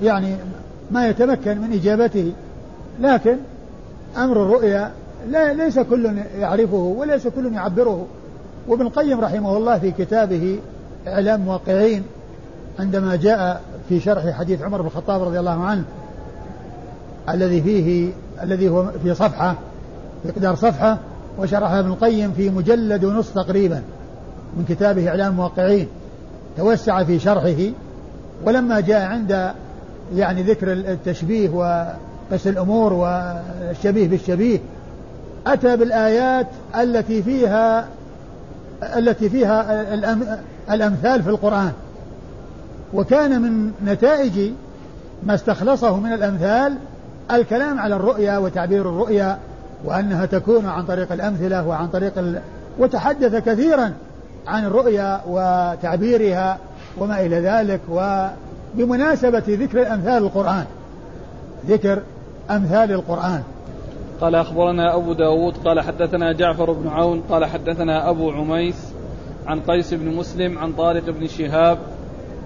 [0.04, 0.36] يعني
[0.91, 2.34] ما يتمكن من إجابته.
[3.02, 3.38] لكن
[4.17, 4.91] أمر الرؤيا
[5.30, 8.06] لا ليس كل يعرفه وليس كل يعبره.
[8.67, 10.60] وابن القيم رحمه الله في كتابه
[11.08, 12.04] إعلام موقعين
[12.80, 15.84] عندما جاء في شرح حديث عمر بن الخطاب رضي الله عنه
[17.30, 18.12] الذي فيه
[18.43, 19.56] الذي هو في صفحة
[20.25, 20.97] مقدار صفحة
[21.39, 23.82] وشرحها ابن القيم في مجلد ونصف تقريبا
[24.58, 25.88] من كتابه إعلام الموقعين
[26.58, 27.71] توسع في شرحه
[28.45, 29.52] ولما جاء عند
[30.15, 34.60] يعني ذكر التشبيه وقس الأمور والشبيه بالشبيه.
[35.48, 36.48] أتى بالآيات
[36.80, 37.88] التي فيها
[38.98, 39.84] التي فيها
[40.69, 41.72] الأمثال في القرآن.
[42.93, 44.52] وكان من نتائج
[45.24, 46.76] ما استخلصه من الأمثال
[47.32, 49.38] الكلام على الرؤيا وتعبير الرؤيا
[49.86, 52.41] وأنها تكون عن طريق الأمثلة وعن طريق ال...
[52.80, 53.93] وتحدث كثيرا
[54.48, 56.58] عن الرؤيا وتعبيرها
[56.98, 57.80] وما إلى ذلك
[58.76, 60.66] وبمناسبة ذكر الأمثال القرآن.
[61.68, 62.02] ذكر
[62.50, 63.44] أمثال القرآن.
[64.22, 68.94] قال أخبرنا أبو داود قال حدثنا جعفر بن عون قال حدثنا أبو عميس
[69.48, 71.78] عن قيس بن مسلم عن طارق بن شهاب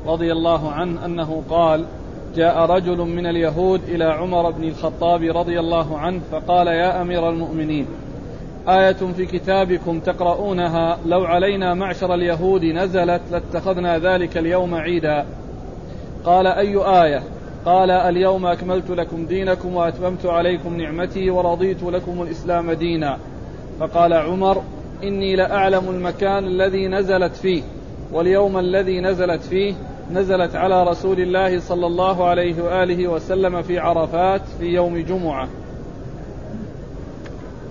[0.07, 1.85] رضي الله عنه أنه قال
[2.35, 7.87] جاء رجل من اليهود إلى عمر بن الخطاب رضي الله عنه فقال يا أمير المؤمنين
[8.67, 15.25] آية في كتابكم تقرؤونها؟ لو علينا معشر اليهود نزلت لاتخذنا ذلك اليوم عيدا.
[16.25, 17.23] قال أي آية؟
[17.65, 23.17] قال اليوم أكملت لكم دينكم وأتممت عليكم نعمتي ورضيت لكم الإسلام دينا.
[23.79, 24.61] فقال عمر
[25.03, 27.63] إني لأعلم المكان الذي نزلت فيه
[28.13, 29.73] واليوم الذي نزلت فيه
[30.11, 35.47] نزلت على رسول الله صلى الله عليه وآله وسلم في عرفات في يوم جمعة.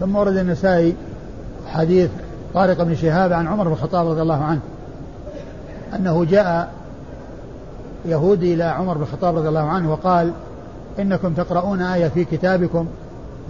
[0.01, 0.95] ثم ورد النسائي
[1.67, 2.11] حديث
[2.55, 4.61] طارق بن شهاب عن عمر بن الخطاب رضي الله عنه
[5.95, 6.73] أنه جاء
[8.07, 10.33] يهودي إلى عمر بن الخطاب رضي الله عنه وقال
[10.99, 12.87] إنكم تقرؤون آية في كتابكم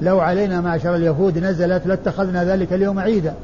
[0.02, 3.34] لو علينا معشر اليهود نزلت لاتخذنا ذلك اليوم عيدا.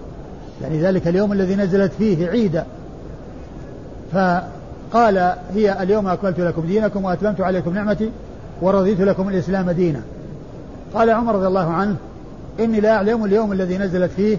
[0.62, 2.64] يعني ذلك اليوم الذي نزلت فيه عيدا.
[4.12, 8.10] فقال هي اليوم أكملت لكم دينكم وأتممت عليكم نعمتي
[8.62, 10.00] ورضيت لكم الإسلام دينا.
[10.94, 11.96] قال عمر رضي الله عنه
[12.60, 14.38] إني لا أعلم اليوم الذي نزلت فيه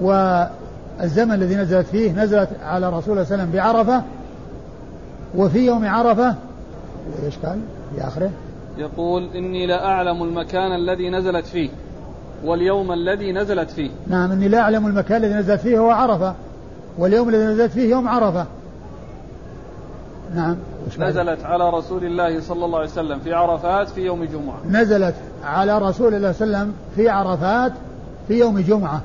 [0.00, 4.02] والزمن الذي نزلت فيه نزلت على رسول الله صلى الله عليه وسلم بعرفة
[5.34, 6.34] وفي يوم عرفة
[7.24, 7.60] إيش قال؟
[7.94, 8.30] في آخره.
[8.78, 11.68] يقول إني لا أعلم المكان الذي نزلت فيه
[12.44, 13.90] واليوم الذي نزلت فيه.
[14.06, 16.34] نعم إني لا أعلم المكان الذي نزلت فيه هو عرفة
[16.98, 18.46] واليوم الذي نزلت فيه يوم عرفة.
[20.34, 20.56] نعم
[20.98, 24.82] نزلت على رسول الله صلى الله عليه وسلم في عرفات في يوم جمعة.
[24.82, 27.72] نزلت على رسول الله صلى الله عليه وسلم في عرفات
[28.28, 29.00] في يوم جمعة.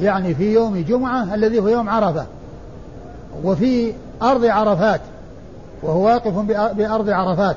[0.00, 2.26] يعني في يوم جمعة الذي هو يوم عرفة.
[3.44, 5.00] وفي أرض عرفات.
[5.82, 6.38] وهو واقف
[6.76, 7.56] بأرض عرفات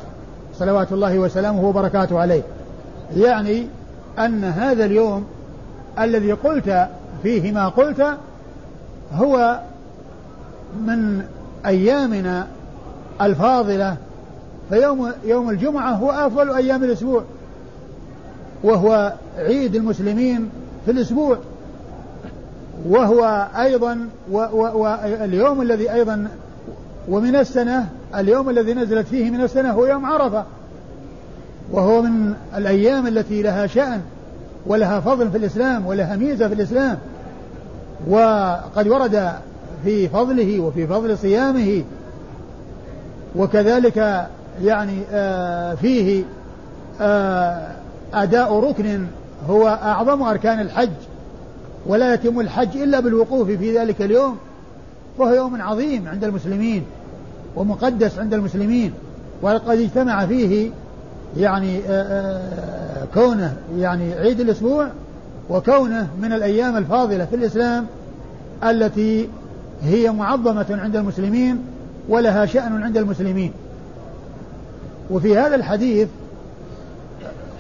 [0.59, 2.41] صلوات الله وسلامه وبركاته عليه.
[3.15, 3.67] يعني
[4.19, 5.25] أن هذا اليوم
[5.99, 6.87] الذي قلت
[7.23, 8.17] فيه ما قلت
[9.13, 9.59] هو
[10.79, 11.23] من
[11.65, 12.47] أيامنا
[13.21, 13.97] الفاضلة
[14.69, 17.23] فيوم يوم الجمعة هو أفضل أيام الأسبوع
[18.63, 20.49] وهو عيد المسلمين
[20.85, 21.37] في الأسبوع.
[22.89, 26.27] وهو أيضا واليوم الذي أيضا
[27.09, 30.43] ومن السنة اليوم الذي نزلت فيه من السنة هو يوم عرفة.
[31.71, 34.01] وهو من الأيام التي لها شأن
[34.65, 36.97] ولها فضل في الإسلام ولها ميزة في الإسلام.
[38.07, 39.31] وقد ورد
[39.83, 41.83] في فضله وفي فضل صيامه.
[43.35, 44.27] وكذلك
[44.63, 46.23] يعني آه فيه
[47.01, 47.71] آه
[48.13, 49.05] أداء ركن
[49.49, 50.89] هو أعظم أركان الحج.
[51.85, 54.37] ولا يتم الحج إلا بالوقوف في ذلك اليوم.
[55.17, 56.83] وهو يوم عظيم عند المسلمين.
[57.55, 58.93] ومقدس عند المسلمين
[59.41, 60.71] وقد اجتمع فيه
[61.37, 64.87] يعني آه، آه، كونه يعني عيد الأسبوع
[65.49, 67.85] وكونه من الأيام الفاضلة في الإسلام
[68.63, 69.29] التي
[69.83, 71.61] هي معظمة عند المسلمين
[72.09, 73.51] ولها شأن عند المسلمين.
[75.11, 76.07] وفي هذا الحديث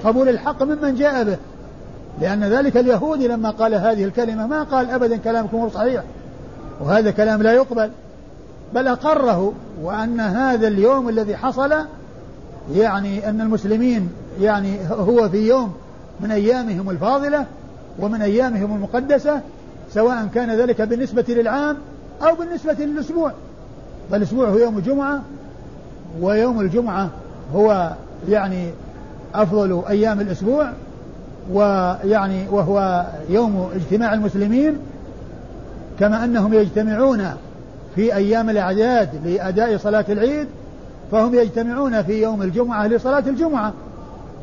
[0.03, 1.37] قبول الحق ممن جاء به
[2.21, 6.03] لأن ذلك اليهودي لما قال هذه الكلمة ما قال أبدا كلامكم صحيح
[6.79, 7.89] وهذا كلام لا يقبل.
[8.75, 11.73] بل أقره وأن هذا اليوم الذي حصل
[12.73, 14.09] يعني أن المسلمين
[14.41, 15.73] يعني هو في يوم
[16.19, 17.45] من أيامهم الفاضلة
[17.99, 19.41] ومن أيامهم المقدسة
[19.93, 21.77] سواء كان ذلك بالنسبة للعام
[22.21, 23.31] أو بالنسبة للأسبوع.
[24.11, 25.21] فالأسبوع هو يوم الجمعة
[26.21, 27.09] ويوم الجمعة
[27.55, 27.93] هو
[28.29, 28.69] يعني
[29.35, 30.71] أفضل أيام الأسبوع
[31.51, 34.77] ويعني وهو يوم اجتماع المسلمين
[35.99, 37.27] كما أنهم يجتمعون
[37.95, 40.47] في أيام الأعياد لأداء صلاة العيد
[41.11, 43.73] فهم يجتمعون في يوم الجمعة لصلاة الجمعة.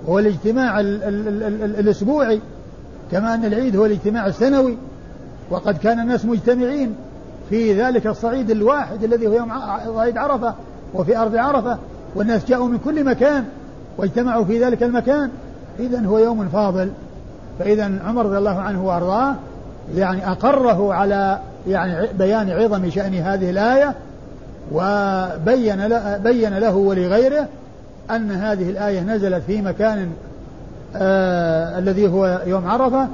[0.08, 2.40] هو الاجتماع ال ال ال ال الأسبوعي
[3.10, 4.76] كما أن العيد هو الاجتماع السنوي.
[5.50, 6.94] وقد كان الناس مجتمعين
[7.50, 9.52] في ذلك الصعيد الواحد الذي هو يوم
[9.94, 10.54] صعيد عرفة
[10.94, 11.78] وفي أرض عرفة
[12.14, 13.44] والناس جاءوا من كل مكان
[13.98, 15.30] واجتمعوا في ذلك المكان.
[15.78, 16.90] إذا هو يوم فاضل.
[17.58, 19.34] فإذا عمر رضي الله عنه وأرضاه
[19.96, 23.94] يعني أقره على يعني بيان عظم شأن هذه الآية
[24.72, 27.48] وبين بين له ولغيره
[28.10, 30.12] أن هذه الآية نزلت في مكان
[30.96, 33.08] آه الذي هو يوم عرفة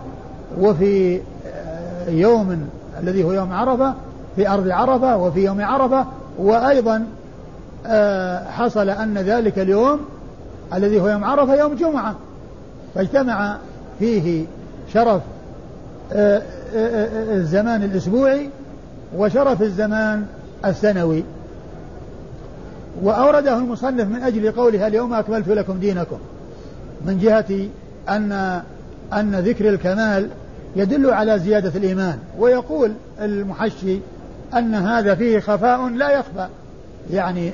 [0.61, 2.68] وفي آه يوم
[3.02, 3.94] الذي هو يوم عرفة
[4.37, 6.06] في أرض عرفة وفي يوم عرفة.
[6.38, 7.06] وأيضا
[7.87, 10.00] آه حصل أن ذلك اليوم
[10.74, 12.14] الذي هو يوم عرفة يوم جمعة.
[12.94, 13.56] فاجتمع
[13.98, 14.46] فيه
[14.92, 15.22] شرف
[16.12, 16.42] آه،
[16.74, 18.50] الزمان الأسبوعي
[19.16, 20.26] وشرف الزمان
[20.64, 21.24] السنوي.
[23.02, 26.18] وأورده المصنف من أجل قولها اليوم أكملت لكم دينكم
[27.07, 27.68] من جهة
[28.09, 28.33] أن
[29.12, 30.28] أن ذكر الكمال
[30.76, 32.18] يدل على زيادة الإيمان.
[32.38, 33.98] ويقول المحشي
[34.54, 36.48] أن هذا فيه خفاء لا يخفى.
[37.12, 37.52] يعني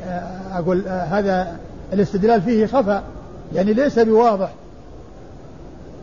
[0.53, 1.57] أقول هذا
[1.93, 3.03] الاستدلال فيه خفاء
[3.55, 4.53] يعني ليس بواضح.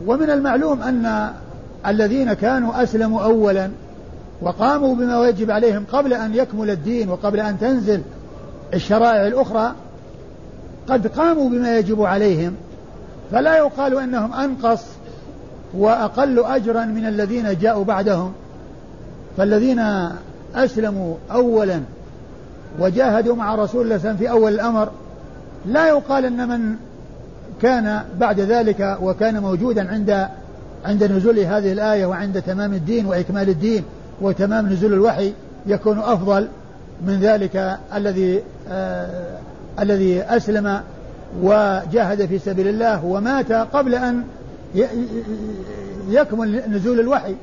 [0.05, 1.31] ومن المعلوم أن
[1.87, 3.69] الذين كانوا أسلموا أولا
[4.41, 8.01] وقاموا بما يجب عليهم قبل أن يكمل الدين وقبل أن تنزل
[8.73, 9.73] الشرائع الأخرى
[10.89, 12.55] قد قاموا بما يجب عليهم.
[13.31, 14.83] فلا يقال أنهم أنقص
[15.73, 18.33] وأقل أجرا من الذين جاءوا بعدهم.
[19.37, 20.09] فالذين
[20.55, 21.81] أسلموا أولا
[22.79, 24.89] وجاهدوا مع رسول الله في أول الأمر
[25.65, 26.75] لا يقال أن من
[27.61, 30.27] كان بعد ذلك وكان موجودا عند
[30.85, 33.83] عند نزول هذه الآية وعند تمام الدين وإكمال الدين
[34.21, 35.33] وتمام نزول الوحي
[35.65, 36.47] يكون أفضل
[37.05, 39.37] من ذلك الذي آه
[39.79, 40.81] الذي أسلم
[41.41, 44.23] وجاهد في سبيل الله ومات قبل أن
[46.09, 47.35] يكمل نزول الوحي.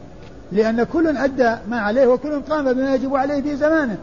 [0.52, 3.96] لأن كل أدى ما عليه وكل قام بما يجب عليه في زمانه.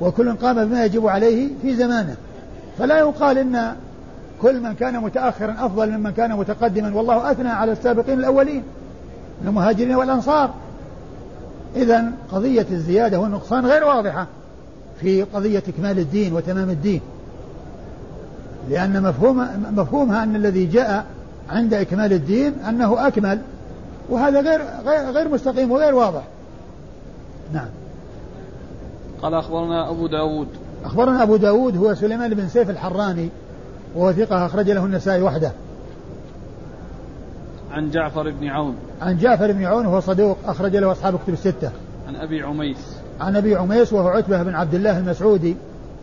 [0.00, 2.16] وكل قام بما يجب عليه في زمانه.
[2.78, 3.72] فلا يقال إن
[4.42, 6.96] كل من كان متأخرا أفضل ممن كان متقدما.
[6.96, 8.62] والله أثنى على السابقين الأولين
[9.44, 10.50] المهاجرين والأنصار.
[11.76, 14.26] إذا قضية الزيادة والنقصان غير واضحة
[15.00, 17.00] في قضية إكمال الدين وتمام الدين.
[18.70, 21.06] لأن مفهوم مفهومها أن الذي جاء
[21.50, 23.40] عند إكمال الدين أنه أكمل
[24.10, 26.22] وهذا غير غير غير مستقيم وغير واضح.
[27.52, 27.68] نعم.
[29.22, 30.48] قال أخبرنا أبو داود.
[30.84, 33.28] أخبرنا أبو داود هو سليمان بن سيف الحراني.
[33.94, 35.52] وهو ثقة أخرج له النسائي وحده.
[37.72, 38.74] عن جعفر بن عون.
[39.02, 41.70] عن جعفر بن عون وهو صدوق أخرج له أصحاب كتب الستة.
[42.08, 42.96] عن أبي عميس.
[43.20, 45.56] عن أبي عميس وهو عتبة بن عبد الله المسعودي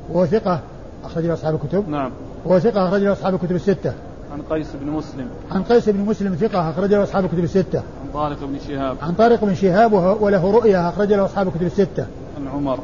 [0.10, 0.60] وهو ثقة
[1.06, 1.90] أخرج له أصحاب الكتب.
[1.90, 2.12] نعم.
[2.46, 3.94] وهو ثقة أخرج له أصحاب الكتب الستة.
[4.34, 5.28] عن قيس بن مسلم.
[5.52, 7.80] عن قيس بن مسلم ثقة أخرج له أصحاب الكتب الستة.
[7.80, 8.98] عن طارق بن شهاب.
[9.02, 12.06] عن طارق بن شهاب وله رؤيا أخرج له أصحاب الكتب الستة.
[12.38, 12.80] عن عمر.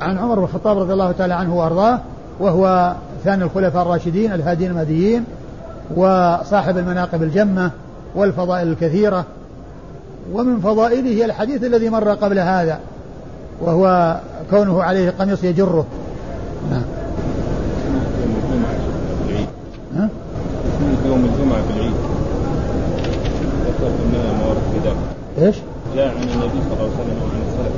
[0.00, 2.00] عن عمر بن الخطاب رضي الله تعالى عنه وأرضاه
[2.40, 2.94] وهو
[3.26, 5.24] ثاني الخلفاء الراشدين الهادين المهديين
[5.96, 7.70] وصاحب المناقب الجمة
[8.14, 9.24] والفضائل الكثيرة.
[10.32, 12.78] ومن فضائله الحديث الذي مر قبل هذا
[13.60, 14.16] وهو
[14.50, 15.86] كونه عليه قميص يجره.
[16.70, 16.82] نعم.
[19.96, 20.08] ها؟
[21.06, 21.94] يوم الجمعة في العيد.
[23.66, 24.62] ذكر أنها موارد
[25.36, 25.56] في إيش؟
[25.96, 27.74] جاء عن النبي صلى الله عليه وسلم وعن السلف.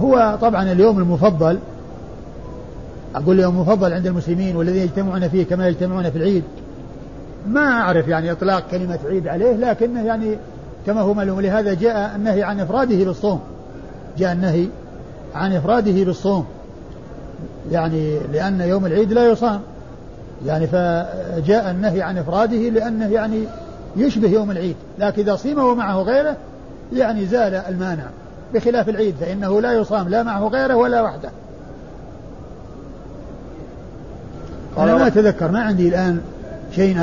[0.00, 1.58] هو طبعا اليوم المفضل
[3.14, 6.42] أقول يوم مفضل عند المسلمين والذين يجتمعون فيه كما يجتمعون في العيد.
[7.48, 10.36] ما أعرف يعني إطلاق كلمة عيد عليه لكنه يعني
[10.86, 13.40] كما هو معلوم لهذا جاء النهي عن إفراده بالصوم.
[14.18, 14.66] جاء النهي
[15.34, 16.46] عن إفراده بالصوم.
[17.70, 19.60] يعني لأن يوم العيد لا يصام.
[20.46, 23.44] يعني فجاء النهي عن إفراده لأنه يعني
[23.96, 24.76] يشبه يوم العيد.
[24.98, 26.36] لكن إذا صيم ومعه غيره
[26.92, 28.04] يعني زال المانع.
[28.54, 31.30] بخلاف العيد فإنه لا يصام لا معه غيره ولا وحده.
[35.02, 36.20] ما أتذكر ما عندي الآن
[36.74, 36.96] شيء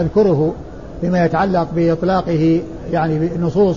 [0.00, 0.54] أذكره
[1.00, 3.76] فيما يتعلق بإطلاقه يعني بنصوص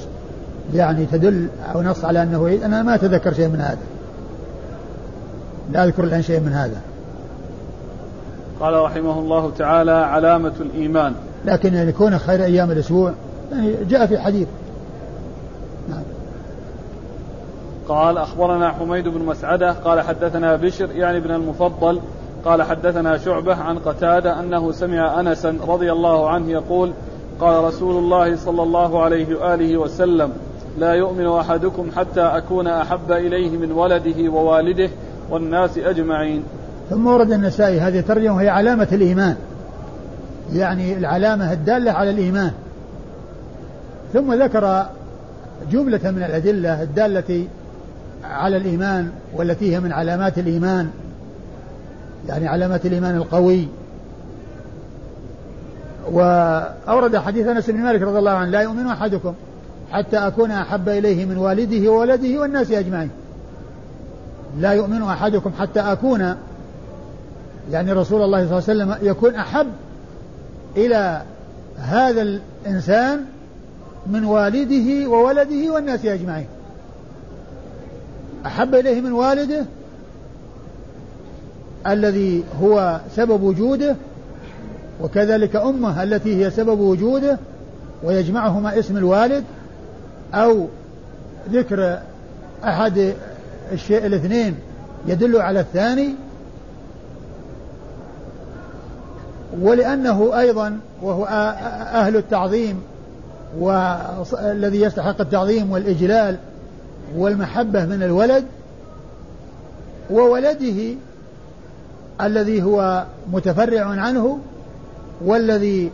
[0.75, 3.77] يعني تدل أو نص على أنه عيد أنا ما أتذكر شيء من هذا.
[5.71, 6.81] لا أذكر الآن شيء من هذا.
[8.59, 11.13] قال رحمه الله تعالى علامة الإيمان.
[11.45, 13.13] لكن يعني كون خير أيام الأسبوع
[13.51, 14.47] يعني جاء في حديث
[15.89, 16.03] نعم.
[17.87, 22.01] قال أخبرنا حميد بن مسعدة قال حدثنا بشر يعني بن المفضل
[22.45, 26.91] قال حدثنا شعبة عن قتادة أنه سمع أنسا رضي الله عنه يقول
[27.39, 30.31] قال رسول الله صلى الله عليه وآله وسلم
[30.77, 34.89] لا يؤمن أحدكم حتى أكون أحب إليه من ولده ووالده
[35.29, 36.43] والناس أجمعين.
[36.89, 39.35] ثم ورد النسائي هذه الترجمة وهي علامة الإيمان.
[40.53, 42.51] يعني العلامة الدالة على الإيمان.
[44.13, 44.85] ثم ذكر
[45.71, 47.47] جملة من الأدلة الدالة
[48.23, 50.89] على الإيمان والتي هي من علامات الإيمان.
[52.27, 53.67] يعني علامات الإيمان القوي.
[56.11, 59.33] وأورد حديث أنس بن مالك رضي الله عنه لا يؤمن أحدكم
[59.91, 63.09] حتى أكون أحب إليه من والده وولده والناس أجمعين.
[64.59, 66.35] لا يؤمن أحدكم حتى أكون
[67.71, 69.67] يعني رسول الله صلى الله عليه وسلم يكون أحب
[70.77, 71.21] إلى
[71.77, 73.25] هذا الإنسان
[74.07, 76.47] من والده وولده والناس أجمعين.
[78.45, 79.65] أحب إليه من والده
[81.87, 83.95] الذي هو سبب وجوده
[85.01, 87.37] وكذلك أمه التي هي سبب وجوده
[88.03, 89.43] ويجمعهما اسم الوالد
[90.33, 90.67] أو
[91.51, 91.99] ذكر
[92.63, 93.13] أحد
[93.71, 94.55] الشيء الاثنين
[95.07, 96.15] يدل على الثاني.
[99.61, 101.25] ولأنه أيضا وهو
[101.93, 102.81] أهل التعظيم
[103.59, 106.37] والذي يستحق التعظيم والإجلال
[107.17, 108.45] والمحبة من الولد
[110.09, 110.95] وولده
[112.21, 114.39] الذي هو متفرع عنه
[115.21, 115.91] والذي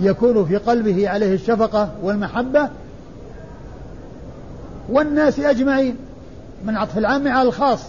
[0.00, 2.68] يكون في قلبه عليه الشفقة والمحبة
[4.88, 5.96] والناس أجمعين
[6.64, 7.84] من عطف العام على الخاص.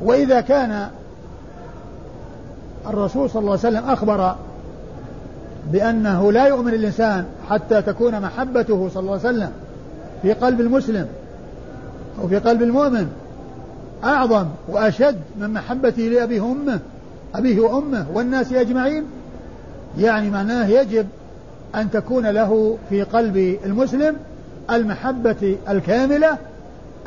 [0.00, 0.88] وإذا كان
[2.86, 4.36] الرسول صلى الله عليه وسلم أخبر
[5.72, 9.50] بأنه لا يؤمن الإنسان حتى تكون محبته صلى الله عليه وسلم
[10.22, 11.06] في قلب المسلم
[12.22, 13.08] أو في قلب المؤمن
[14.04, 16.80] أعظم وأشد من محبته لأبيه وأمه
[17.34, 19.04] أبيه وأمه والناس أجمعين.
[19.98, 21.06] يعني معناه يجب
[21.74, 24.16] أن تكون له في قلب المسلم
[24.70, 26.38] المحبة الكاملة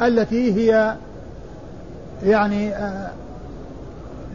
[0.01, 0.95] التي هي
[2.23, 3.09] يعني آه،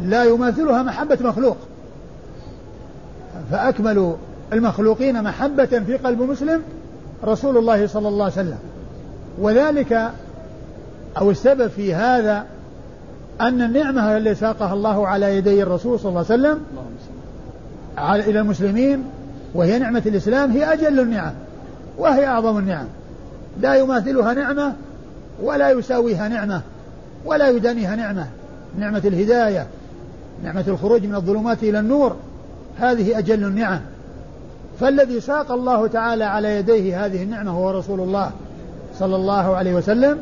[0.02, 1.56] لا يماثلها محبة مخلوق.
[3.50, 4.16] فأكمل
[4.52, 6.62] المخلوقين محبة في قلب مسلم
[7.24, 8.58] رسول الله صلى الله عليه وسلم.
[9.38, 10.10] وذلك
[11.18, 12.44] أو السبب في هذا
[13.40, 16.60] أن النعمة التي ساقها الله على يدي الرسول صلى الله عليه وسلم
[18.30, 19.04] إلى المسلمين
[19.54, 21.32] وهي نعمة الإسلام هي أجل النعم
[21.98, 22.86] وهي أعظم النعم.
[23.60, 24.74] لا يماثلها نعمة
[25.42, 26.60] ولا يساويها نعمة
[27.24, 28.26] ولا يدانيها نعمة.
[28.78, 29.66] نعمة الهداية
[30.44, 32.16] نعمة الخروج من الظلمات إلى النور
[32.78, 33.80] هذه أجل النعم.
[34.80, 38.30] فالذي ساق الله تعالى على يديه هذه النعمة هو رسول الله
[38.98, 40.18] صلى الله عليه وسلم.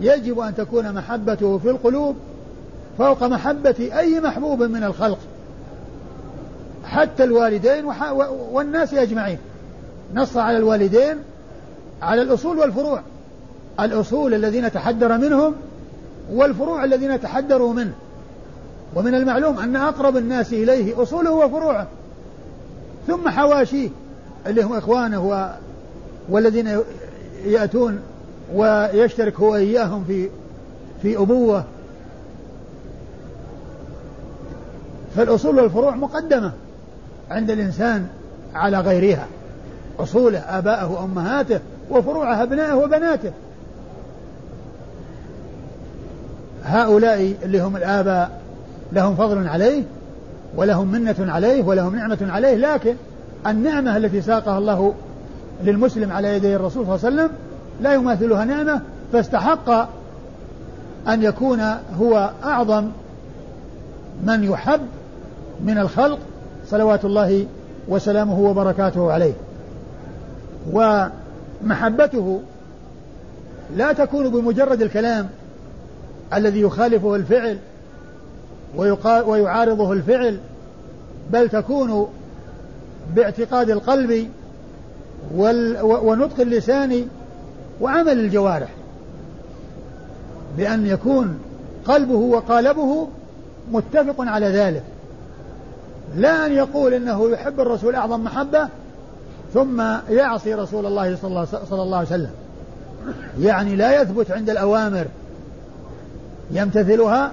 [0.00, 2.16] يجب أن تكون محبته في القلوب
[2.98, 5.18] فوق محبة أي محبوب من الخلق
[6.84, 7.84] حتى الوالدين
[8.52, 9.38] والناس أجمعين.
[10.14, 11.16] نص على الوالدين
[12.02, 13.02] على الأصول والفروع.
[13.80, 15.54] الأصول الذين تحدر منهم
[16.32, 17.92] والفروع الذين تحدروا منه.
[18.94, 21.86] ومن المعلوم أن أقرب الناس إليه أصوله وفروعه.
[23.06, 23.88] ثم حواشيه
[24.46, 25.52] اللي هم إخوانه.
[26.28, 26.80] والذين
[27.44, 28.00] يأتون
[28.54, 30.28] ويشترك هو إياهم في
[31.02, 31.64] في أبوة.
[35.16, 36.52] فالأصول والفروع مقدمة
[37.30, 38.06] عند الإنسان
[38.54, 39.26] على غيرها.
[39.98, 43.32] أصوله آباءه وأمهاته وفروعه أبنائه وبناته.
[46.64, 48.40] هؤلاء اللي هم الآباء
[48.92, 49.82] لهم فضل عليه
[50.56, 52.94] ولهم منة عليه ولهم نعمة عليه لكن
[53.46, 54.94] النعمة التي ساقها الله
[55.64, 57.30] للمسلم على يدي الرسول صلى الله عليه وسلم
[57.80, 58.80] لا يماثلها نعمة
[59.12, 59.70] فاستحق
[61.08, 61.60] أن يكون
[62.00, 62.88] هو أعظم
[64.26, 64.80] من يحب
[65.64, 66.18] من الخلق
[66.66, 67.46] صلوات الله
[67.88, 69.32] وسلامه وبركاته عليه.
[70.72, 72.40] ومحبته
[73.76, 75.28] لا تكون بمجرد الكلام
[76.34, 77.58] الذي يخالفه الفعل
[79.26, 80.38] ويعارضه الفعل
[81.32, 82.08] بل تكون
[83.14, 84.28] باعتقاد القلب
[85.80, 87.08] ونطق اللسان
[87.80, 88.68] وعمل الجوارح
[90.56, 91.38] بأن يكون
[91.84, 93.08] قلبه وقالبه
[93.72, 94.82] متفق على ذلك.
[96.16, 98.68] لا أن يقول إنه يحب الرسول أعظم محبة
[99.54, 102.30] ثم يعصي رسول الله صلى الله, عليه وسلم.
[103.40, 105.06] يعني لا يثبت عند الأوامر
[106.50, 107.32] يمتثلها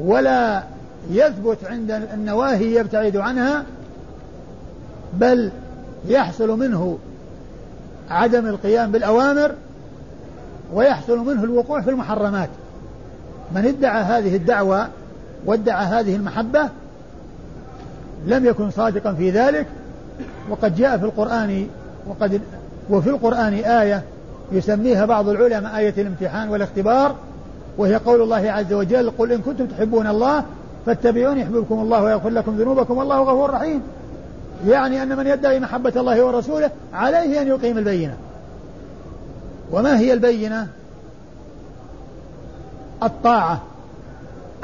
[0.00, 0.62] ولا
[1.10, 3.64] يثبت عند النواهي يبتعد عنها
[5.14, 5.50] بل
[6.08, 6.98] يحصل منه
[8.10, 9.52] عدم القيام بالأوامر
[10.72, 12.48] ويحصل منه الوقوع في المحرمات.
[13.54, 14.88] من ادعى هذه الدعوة
[15.46, 16.68] وادعى هذه المحبة
[18.26, 19.66] لم يكن صادقا في ذلك
[20.50, 21.66] وقد جاء في القرآن
[22.06, 22.40] وقد
[22.90, 24.02] وفي القرآن آية
[24.52, 27.14] يسميها بعض العلماء آية الامتحان والاختبار
[27.78, 30.44] وهي قول الله عز وجل قل إن كنتم تحبون الله
[30.86, 33.82] فاتبعوني يحببكم الله ويغفر لكم ذنوبكم والله غفور رحيم.
[34.66, 38.16] يعني أن من يدعي محبة الله ورسوله عليه أن يقيم البينة.
[39.72, 40.68] وما هي البينة؟
[43.02, 43.62] الطاعة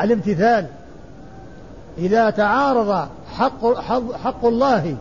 [0.01, 0.67] الامتثال.
[1.99, 4.97] إذا تعارض حق, حظ حق الله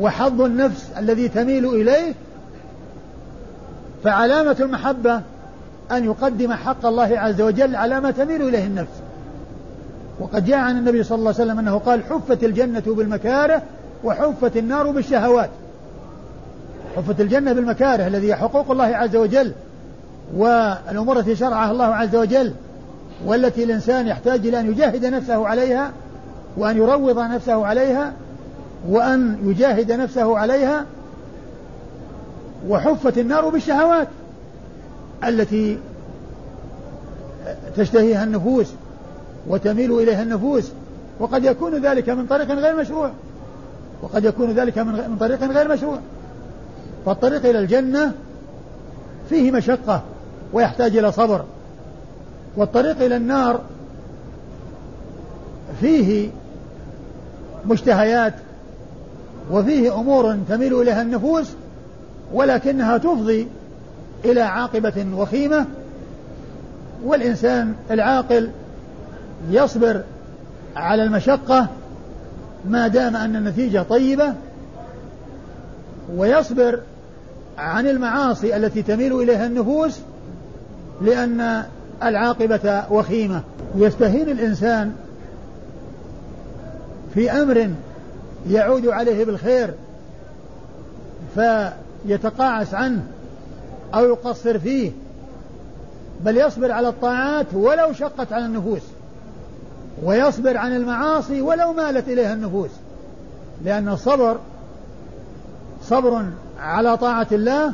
[0.00, 2.14] وحظ النفس الذي تميل إليه
[4.04, 5.20] فعلامة المحبة
[5.92, 8.92] أن يقدم حق الله عز وجل على ما تميل إليه النفس.
[10.20, 13.62] وقد جاء عن النبي صلى الله عليه وسلم أنه قال حفت الجنة بالمكاره
[14.04, 15.50] وحفت النار بالشهوات.
[16.96, 19.52] حفت الجنة بالمكاره الذي هي حقوق الله عز وجل
[20.36, 22.54] والأمور التي شرعها الله عز وجل
[23.26, 25.90] والتي الإنسان يحتاج إلى أن يجاهد نفسه عليها
[26.56, 28.12] وأن يروض نفسه عليها
[28.88, 30.84] وأن يجاهد نفسه عليها.
[32.68, 34.08] وحفت النار بالشهوات
[35.24, 35.78] التي
[37.76, 38.66] تشتهيها النفوس
[39.48, 40.70] وتميل إليها النفوس.
[41.20, 43.10] وقد يكون ذلك من طريق غير مشروع.
[44.02, 45.98] وقد يكون ذلك من طريق غير مشروع.
[47.06, 48.12] فالطريق إلى الجنة
[49.28, 50.02] فيه مشقة
[50.52, 51.44] ويحتاج إلى صبر.
[52.56, 53.60] والطريق إلى النار
[55.80, 56.30] فيه
[57.66, 58.34] مشتهيات
[59.50, 61.46] وفيه أمور تميل إليها النفوس
[62.32, 63.48] ولكنها تفضي
[64.24, 65.66] إلى عاقبة وخيمة
[67.04, 68.50] والإنسان العاقل
[69.50, 70.02] يصبر
[70.76, 71.68] على المشقة
[72.68, 74.34] ما دام أن النتيجة طيبة
[76.16, 76.80] ويصبر
[77.58, 79.98] عن المعاصي التي تميل إليها النفوس
[81.02, 81.64] لأن
[82.02, 83.42] العاقبة وخيمة.
[83.76, 84.92] يستهين الإنسان
[87.14, 87.70] في أمر
[88.50, 89.74] يعود عليه بالخير
[91.34, 93.02] فيتقاعس عنه
[93.94, 94.90] أو يقصر فيه
[96.20, 98.82] بل يصبر على الطاعات ولو شقت على النفوس.
[100.02, 102.70] ويصبر عن المعاصي ولو مالت إليها النفوس.
[103.64, 104.38] لأن الصبر
[105.82, 106.24] صبر
[106.60, 107.72] على طاعة الله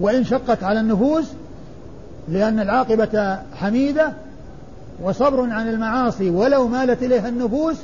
[0.00, 1.24] وإن شقت على النفوس
[2.28, 4.12] لأن العاقبة حميدة.
[5.02, 7.76] وصبر عن المعاصي ولو مالت إليها النفوس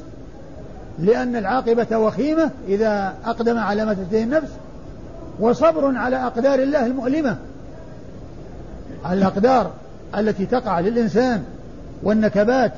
[0.98, 4.50] لأن العاقبة وخيمة إذا أقدم على ما تشتهي النفس.
[5.40, 7.36] وصبر على أقدار الله المؤلمة
[9.10, 9.70] الأقدار
[10.18, 11.44] التي تقع للإنسان
[12.02, 12.72] والنكبات.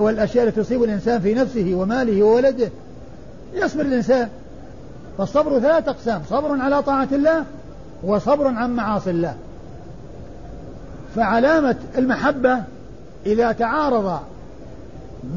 [0.00, 2.70] والأشياء التي تصيب الإنسان في نفسه وماله وولده.
[3.54, 4.28] يصبر الإنسان.
[5.18, 6.22] فالصبر ثلاث أقسام.
[6.30, 7.44] صبر على طاعة الله
[8.02, 9.34] وصبر عن معاصي الله.
[11.16, 12.62] فعلامة المحبة
[13.26, 14.20] إذا تعارض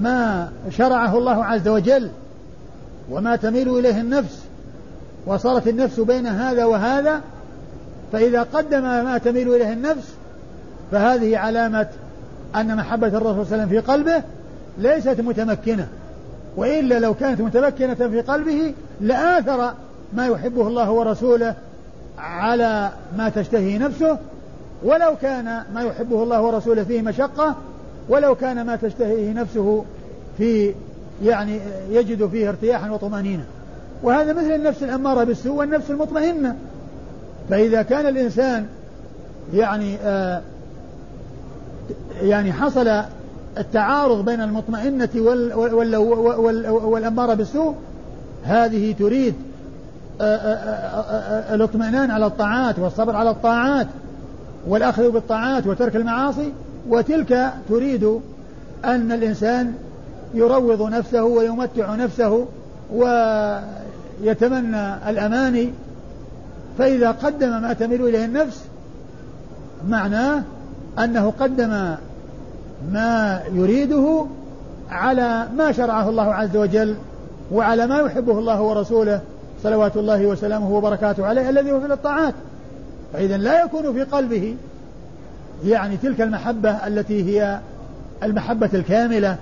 [0.01, 2.09] ما شرعه الله عز وجل
[3.11, 4.43] وما تميل إليه النفس
[5.25, 7.21] وصارت النفس بين هذا وهذا
[8.11, 10.13] فإذا قدم ما تميل إليه النفس
[10.91, 11.88] فهذه علامة
[12.56, 14.24] أن محبة الرسول صلى الله عليه وسلم في قلبه
[14.78, 15.88] ليست متمكنة
[16.58, 19.74] وإلا لو كانت متمكنة في قلبه لآثر
[20.14, 21.56] ما يحبه الله ورسوله
[22.18, 24.18] على ما تشتهي نفسه
[24.84, 27.56] ولو كان ما يحبه الله ورسوله فيه مشقة
[28.10, 29.86] ولو كان ما تشتهيه نفسه
[30.38, 30.74] في
[31.24, 33.43] يعني يجد فيه ارتياحا وطمأنينة.
[34.04, 36.56] وهذا مثل النفس الأمارة بالسوء والنفس المطمئنة.
[37.50, 38.68] فإذا كان الإنسان
[39.54, 40.41] يعني آه
[42.21, 43.01] يعني حصل
[43.57, 47.75] التعارض بين المطمئنة وال وال وال والأمارة بالسوء
[48.43, 49.33] هذه تريد
[50.21, 53.87] آه، آه، آه، الاطمئنان على الطاعات والصبر على الطاعات
[54.67, 56.53] والأخذ بالطاعات وترك المعاصي
[56.89, 58.19] وتلك تريد
[58.85, 59.73] أن الإنسان
[60.33, 62.45] يروض نفسه ويمتع نفسه
[62.93, 65.69] ويتمنى الأماني
[66.77, 68.61] فإذا قدم ما تميل إليه النفس
[69.87, 70.43] معناه
[70.99, 71.95] أنه قدم
[72.91, 74.25] ما يريده
[74.89, 76.95] على ما شرعه الله عز وجل
[77.51, 79.21] وعلى ما يحبه الله ورسوله
[79.63, 82.33] صلوات الله وسلامه وبركاته عليه الذي هو في الطاعات.
[83.13, 84.55] فإذا لا يكون في قلبه
[85.65, 87.59] يعني تلك المحبة التي هي
[88.23, 89.37] المحبة الكاملة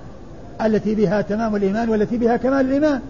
[0.64, 3.00] التي بها تمام الإيمان والتي بها كمال الإيمان.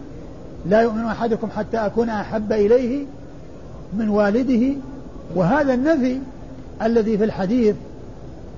[0.66, 3.04] لا يؤمن أحدكم حتى أكون أحب إليه
[3.92, 4.72] من والده.
[5.34, 6.18] وهذا النفي
[6.82, 7.76] الذي في الحديث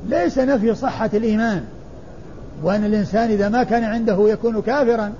[0.08, 1.64] ليس نفي صحة الإيمان.
[2.62, 5.12] وأن الإنسان إذا ما كان عنده يكون كافرا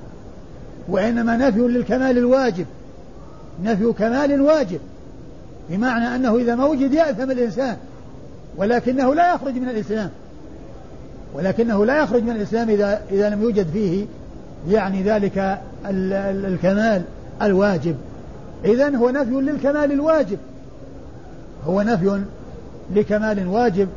[0.88, 2.66] وإنما نفي للكمال الواجب.
[3.64, 4.80] نفي كمال واجب
[5.70, 7.76] بمعنى أنه إذا ما وجد يأثم الإنسان
[8.56, 10.10] ولكنه لا يخرج من الإسلام.
[11.34, 14.06] ولكنه لا يخرج من الإسلام إذا إذا لم يوجد فيه
[14.68, 17.02] يعني ذلك الكمال
[17.42, 17.96] الواجب.
[18.64, 20.38] إذا هو نفي للكمال الواجب.
[21.66, 22.20] هو نفي
[22.94, 23.88] لكمال واجب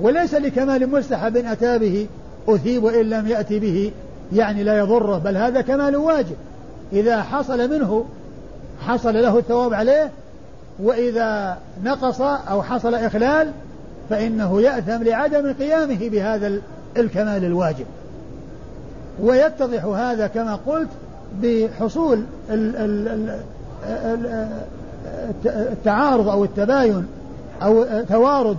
[0.00, 2.06] وليس لكمال مستحب أتى به
[2.48, 3.92] أثيب وإن لم يأتي به
[4.32, 6.36] يعني لا يضره بل هذا كمال واجب.
[6.92, 8.04] إذا حصل منه
[8.80, 10.10] حصل له الثواب عليه
[10.82, 13.52] وإذا نقص أو حصل إخلال
[14.10, 16.60] فإنه يأثم لعدم قيامه بهذا
[16.96, 17.86] الكمال الواجب.
[19.22, 20.88] ويتضح هذا كما قلت
[21.42, 22.22] بحصول
[25.46, 27.06] التعارض أو التباين
[27.62, 28.56] أو توارد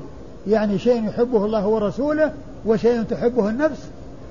[0.48, 2.32] يعني شيء يحبه الله ورسوله
[2.66, 3.80] وشيء تحبه النفس.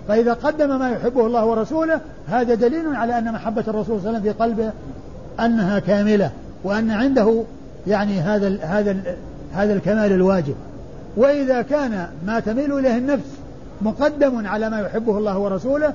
[0.08, 4.18] فإذا قدم ما يحبه الله ورسوله هذا دليل على أن محبة الرسول صلى الله عليه
[4.18, 4.70] وسلم في قلبه
[5.40, 6.30] أنها كاملة
[6.64, 7.42] وأن عنده
[7.86, 8.96] يعني هذا هذا
[9.52, 10.54] هذا الكمال الواجب.
[11.16, 13.30] وإذا كان ما تميل إليه النفس
[13.82, 15.92] مقدم على ما يحبه الله ورسوله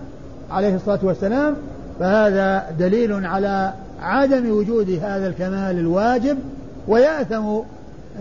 [0.51, 1.55] عليه الصلاة والسلام
[1.99, 6.37] فهذا دليل على عدم وجود هذا الكمال الواجب
[6.87, 7.59] ويأثم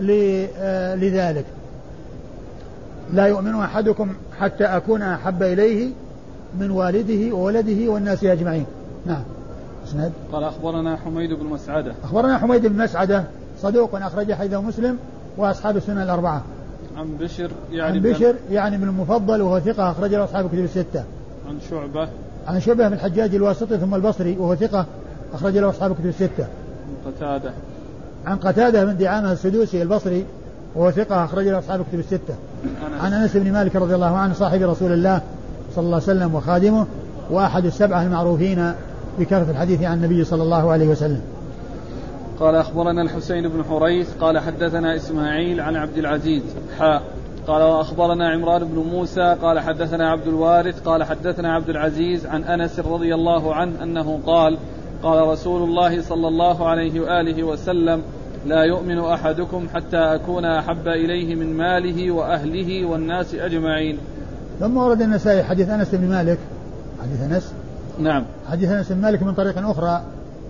[0.09, 1.45] آه، لذلك.
[3.13, 4.09] لا يؤمن أحدكم
[4.39, 5.89] حتى أكون أحب إليه
[6.59, 8.65] من والده وولده والناس أجمعين.
[9.05, 9.23] نعم.
[9.87, 10.11] إسناد.
[10.31, 11.93] قال أخبرنا حميد بن مسعدة.
[12.03, 13.23] أخبرنا حميد بن مسعدة
[13.61, 14.97] صدوق أخرج حديثه مسلم
[15.37, 16.43] وأصحاب السنة الأربعة.
[16.97, 21.03] عن بشر يعني عن بشر يعني من المفضل وهو ثقة أخرج له أصحاب الكتب الستة.
[21.47, 22.09] عن شعبة.
[22.47, 24.85] عن شعبة بن الحجاج الواسطي ثم البصري وهو ثقة
[25.33, 26.45] أخرج له أصحاب الكتب الستة.
[26.45, 27.51] عن قتادة.
[28.25, 30.25] عن قتادة بن دعامة السدوسي البصري
[30.75, 32.35] وهو ثقة أخرج له أصحاب الكتب الستة.
[33.01, 35.21] عن أنس بن مالك رضي الله عنه صاحب رسول الله
[35.75, 36.85] صلى الله عليه وسلم وخادمه
[37.31, 38.73] وأحد السبعة المعروفين
[39.19, 41.21] بكثرة الحديث عن النبي صلى الله عليه وسلم.
[42.39, 46.43] قال أخبرنا الحسين بن حريث قال حدثنا إسماعيل عن عبد العزيز.
[46.79, 47.01] حاء
[47.47, 52.79] قال وأخبرنا عمران بن موسى قال حدثنا عبد الوارث قال حدثنا عبد العزيز عن أنس
[52.79, 54.57] رضي الله عنه أنه قال
[55.03, 58.01] قال رسول الله صلى الله عليه وآله وسلم
[58.45, 63.97] لا يؤمن أحدكم حتى أكون أحب إليه من ماله وأهله والناس أجمعين.
[64.59, 66.37] ثم ورد النسائي حديث أنس بن مالك
[67.01, 67.53] حديث أنس؟
[67.99, 68.25] نعم.
[68.51, 70.03] حديث أنس بن مالك من طريق أخرى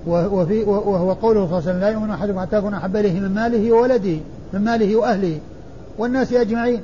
[0.08, 3.30] وفي وهو قوله صلى الله عليه وسلم لا يؤمن أحدكم حتى أكون أحب إليه من
[3.30, 4.18] ماله وولده
[4.54, 5.40] من ماله وأهله
[5.98, 6.82] والناس أجمعين.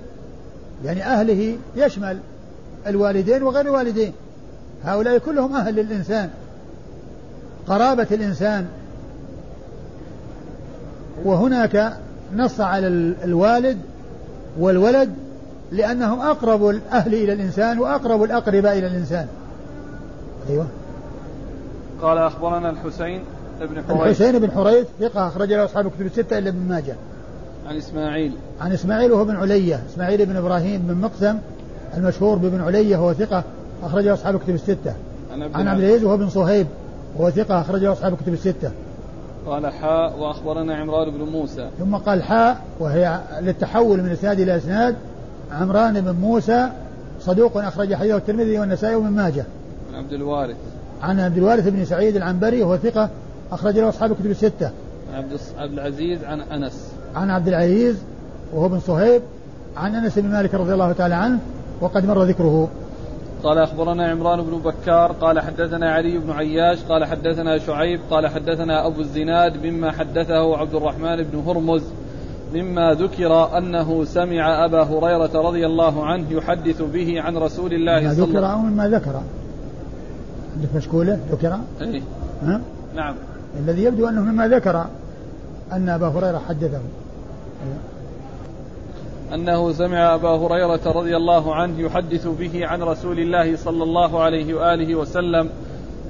[0.85, 2.19] يعني أهله يشمل
[2.87, 4.13] الوالدين وغير الوالدين.
[4.83, 6.29] هؤلاء كلهم أهل للإنسان
[7.67, 8.65] قرابة الإنسان.
[11.25, 11.97] وهناك
[12.35, 12.87] نص على
[13.23, 13.77] الوالد
[14.59, 15.09] والولد
[15.71, 19.27] لأنهم أقرب الأهل إلى الإنسان وأقرب الأقرباء إلى الإنسان.
[20.49, 20.67] أيوة.
[22.01, 23.21] قال أخبرنا الحسين
[23.61, 24.01] بن حريث.
[24.01, 26.95] الحسين بن حريث ثقة أخرج له أصحاب الكتب الستة إلا ابن ماجه.
[27.69, 28.31] عن إسماعيل.
[28.61, 31.37] عن إسماعيل وهو بن علية إسماعيل بن إبراهيم بن مقسم
[31.97, 33.43] المشهور بابن علية وهو ثقة
[33.83, 34.93] أخرج له أصحاب الكتب الستة.
[35.31, 36.67] عن عبد العزيز وهو بن صهيب
[37.17, 38.71] وهو ثقة أخرج له أصحاب الكتب الستة.
[39.47, 41.69] قال حاء وأخبرنا عمران بن موسى.
[41.79, 44.95] ثم قال حاء وهي للتحول من إسناد إلى إسناد.
[45.51, 46.69] عمران بن موسى
[47.21, 49.45] صدوق أخرج حديثه الترمذي والنسائي وابن ماجه.
[49.93, 50.55] عن عبد الوارث.
[51.03, 53.09] عن عبد الوارث بن سعيد العنبري وهو ثقة
[53.51, 54.71] أخرج له أصحاب الكتب الستة.
[55.13, 56.91] عبد عبد العزيز عن أنس.
[57.15, 57.95] عن عبد العزيز
[58.53, 59.21] وهو بن صهيب
[59.77, 61.39] عن أنس بن مالك رضي الله تعالى عنه
[61.81, 62.67] وقد مر ذكره.
[63.43, 68.87] قال أخبرنا عمران بن بكار قال حدثنا علي بن عياش قال حدثنا شعيب قال حدثنا
[68.87, 71.83] أبو الزناد مما حدثه عبد الرحمن بن هرمز
[72.53, 78.11] مما ذكر أنه سمع أبا هريرة رضي الله عنه يحدث به عن رسول الله صلى
[78.11, 79.21] الله عليه وسلم ذكر أو مما ذكر؟
[80.55, 82.03] عندك مشكولة ذكر؟ أي
[82.43, 82.61] ها؟
[82.95, 83.15] نعم.
[83.59, 84.85] الذي يبدو أنه مما ذكر
[85.71, 86.81] أن أبا هريرة حدثه.
[89.33, 94.53] أنه سمع أبا هريرة رضي الله عنه يحدث به عن رسول الله صلى الله عليه
[94.53, 95.49] وآله وسلم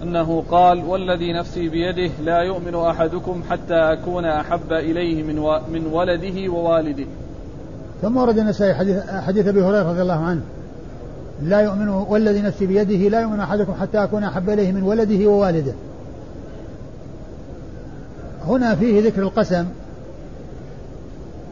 [0.04, 5.60] أنه قال والذي نفسي بيده لا يؤمن أحدكم حتى أكون أحب إليه من, و...
[5.74, 7.06] من ولده ووالده.
[8.02, 10.42] ثم ورد النسائي حديث, حديث أبي هريرة رضي الله عنه.
[11.44, 15.74] لا يؤمن والذي نفسي بيده لا يؤمن أحدكم حتى أكون أحب إليه من ولده ووالده.
[18.48, 19.66] هنا فيه ذكر القسم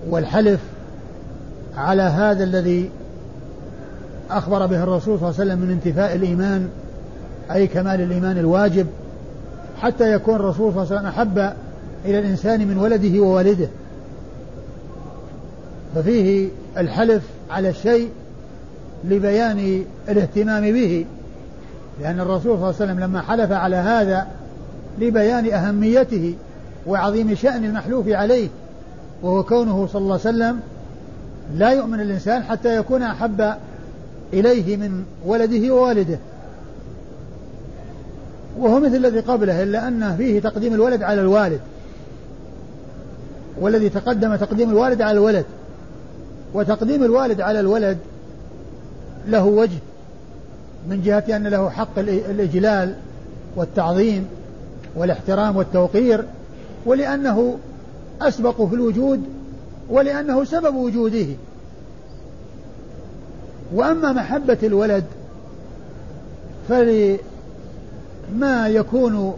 [0.10, 0.60] والحلف
[1.78, 2.90] على هذا الذي
[4.32, 6.70] أخبر به الرسول صلى الله عليه وسلم من انتفاء الإيمان
[7.52, 8.88] أي كمال الإيمان الواجب
[9.82, 11.54] حتى يكون الرسول صلى الله عليه وسلم أحب
[12.06, 13.68] إلى الإنسان من ولده ووالده.
[15.96, 18.10] ففيه الحلف على الشيء
[19.04, 21.06] لبيان الاهتمام به
[22.02, 24.28] لأن الرسول صلى الله عليه وسلم لما حلف على هذا
[25.00, 26.36] لبيان أهميته
[26.88, 28.50] وعظيم شأن المحلوف عليه
[29.24, 30.60] وهو كونه صلى الله عليه وسلم
[31.54, 33.54] لا يؤمن الإنسان حتى يكون أحب
[34.34, 36.20] إليه من ولده ووالده.
[38.60, 41.60] وهو مثل الذي قبله إلا أنه فيه تقديم الولد على الوالد.
[43.60, 45.46] والذي تقدم تقديم الوالد على الولد.
[46.54, 47.98] وتقديم الوالد على الولد
[49.28, 49.78] له وجه
[50.90, 52.96] من جهة أن له حق الإجلال
[53.56, 54.28] والتعظيم
[54.96, 56.26] والاحترام والتوقير
[56.86, 57.58] ولأنه
[58.22, 59.24] أسبق في الوجود
[59.90, 61.26] ولأنه سبب وجوده.
[63.74, 65.04] وأما محبة الولد
[66.70, 67.18] فلما
[68.68, 69.34] يكون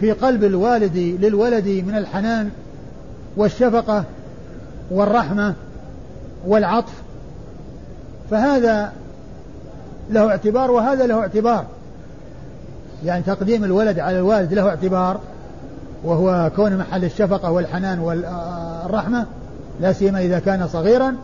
[0.00, 2.50] في قلب الوالد للولد من الحنان
[3.36, 4.04] والشفقة
[4.90, 5.54] والرحمة
[6.46, 6.92] والعطف
[8.30, 8.92] فهذا
[10.10, 11.66] له اعتبار وهذا له اعتبار.
[13.04, 15.20] يعني تقديم الولد على الوالد له اعتبار
[16.04, 19.26] وهو كون محل الشفقة والحنان والرحمة
[19.80, 21.16] لا سيما إذا كان صغيرا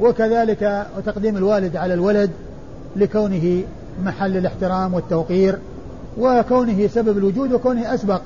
[0.00, 2.30] وكذلك تقديم الوالد على الولد
[2.96, 3.62] لكونه
[4.04, 5.58] محل الاحترام والتوقير
[6.18, 8.20] وكونه سبب الوجود وكونه أسبق.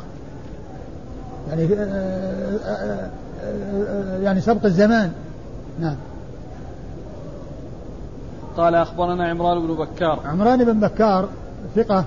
[1.51, 1.68] يعني
[4.23, 5.12] يعني سبق الزمان.
[5.81, 5.97] نعم.
[8.57, 10.21] قال أخبرنا عمران بن بكار.
[10.25, 11.29] عمران بن بكار
[11.77, 12.05] ثقة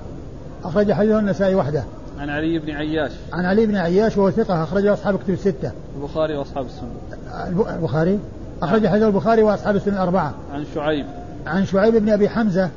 [0.64, 1.84] أخرج حديثه النسائي وحده.
[2.20, 3.12] عن علي بن عياش.
[3.34, 5.72] عن علي بن عياش وهو ثقة أخرجه أصحاب كتب الستة.
[5.98, 7.76] البخاري وأصحاب السنة.
[7.76, 8.20] البخاري؟
[8.62, 10.34] أخرج حديث البخاري وأصحاب السنة الأربعة.
[10.54, 11.06] عن شعيب.
[11.48, 12.70] عن شعيب بن أبي حمزة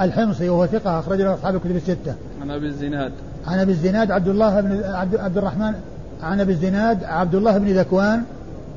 [0.00, 2.14] الحمصي وهو ثقة أخرج له أصحاب الكتب الستة.
[2.42, 3.12] عن أبي الزناد.
[3.46, 5.74] عن أبي الزناد عبد الله بن عبد, عبد الرحمن
[6.22, 8.22] عن أبي الزناد عبد الله بن ذكوان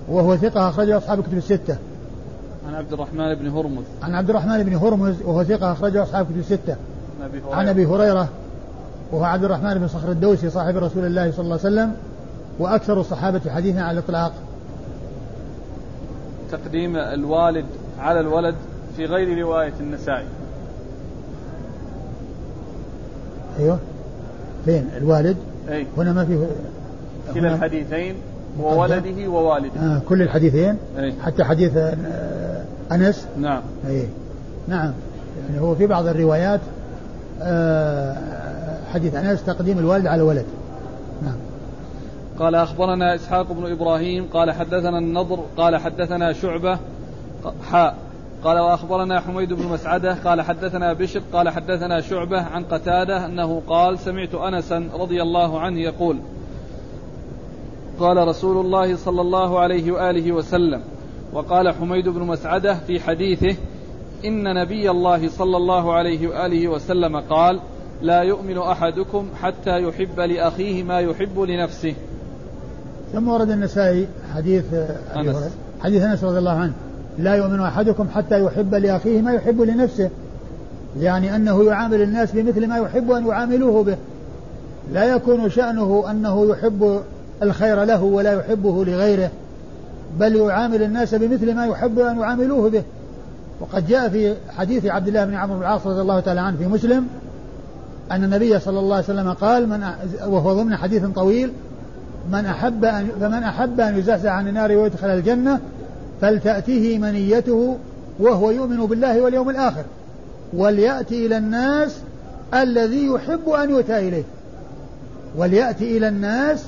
[0.10, 1.78] وهو ثقة أخرجه أصحاب الكتب الستة.
[2.68, 3.84] عن عبد الرحمن بن هرمز.
[4.04, 6.76] عن عبد الرحمن بن هرمز وهو ثقة أخرجه أصحاب الكتب الستة.
[7.52, 8.30] عن أبي هريرة
[9.12, 11.94] وهو عبد الرحمن بن صخر الدوسي صاحب رسول الله صلى الله عليه وسلم
[12.60, 14.32] وأكثر الصحابة حديثا على الإطلاق.
[16.52, 17.66] تقديم الوالد
[18.00, 18.56] على الولد
[18.98, 20.26] في غير رواية النسائي.
[23.60, 23.80] أيوه.
[24.66, 25.38] فين؟ الوالد؟
[25.70, 25.88] أي.
[25.98, 26.48] هنا ما فيه
[27.34, 28.16] كلا الحديثين
[28.60, 29.82] وولده ووالده.
[29.82, 31.14] آه كل الحديثين؟ أي.
[31.26, 33.62] حتى حديث آه أنس؟ نعم.
[33.88, 34.08] أي.
[34.68, 34.94] نعم.
[35.50, 36.60] يعني هو في بعض الروايات
[37.42, 38.39] آه
[38.94, 40.46] حديث أنس تقديم الوالد على الولد
[41.22, 41.36] نعم.
[42.40, 46.80] قال أخبرنا إسحاق بن إبراهيم قال حدثنا النضر قال حدثنا شعبة
[47.72, 47.96] حاء
[48.44, 54.00] قال وأخبرنا حميد بن مسعدة قال حدثنا بشر قال حدثنا شعبة عن قتادة أنه قال
[54.00, 56.20] سمعت أنسا رضي الله عنه يقول
[58.00, 60.82] قال رسول الله صلى الله عليه وآله وسلم
[61.34, 63.56] وقال حميد بن مسعدة في حديثه
[64.26, 67.60] إن نبي الله صلى الله عليه وآله وسلم قال
[68.02, 71.94] لا يؤمن أحدكم حتى يحب لأخيه ما يحب لنفسه.
[73.14, 74.64] ثم ورد النسائي حديث
[75.16, 75.36] أنس.
[75.84, 76.74] حديث أنس رضي الله عنه.
[77.20, 80.10] لا يؤمن أحدكم حتى يحب لأخيه ما يحب لنفسه.
[81.00, 83.98] يعني أنه يعامل الناس بمثل ما يحب أن يعاملوه به.
[84.94, 87.02] لا يكون شأنه أنه يحب
[87.44, 89.32] الخير له ولا يحبه لغيره.
[90.20, 92.84] بل يعامل الناس بمثل ما يحب أن يعاملوه به.
[93.62, 96.68] وقد جاء في حديث عبد الله بن عمرو بن العاص رضي الله تعالى عنه في
[96.68, 97.08] مسلم
[98.12, 99.84] أن النبي صلى الله عليه وسلم قال من
[100.26, 101.52] وهو ضمن حديث طويل
[102.32, 105.60] من أحب أن فمن أحب أن يزحزح عن النار ويدخل الجنة
[106.22, 107.78] فلتأته منيته
[108.20, 109.84] وهو يؤمن بالله واليوم الآخر
[110.54, 111.98] وليأتي إلى الناس
[112.54, 114.24] الذي يحب أن يؤتى إليه
[115.38, 116.66] وليأتي إلى الناس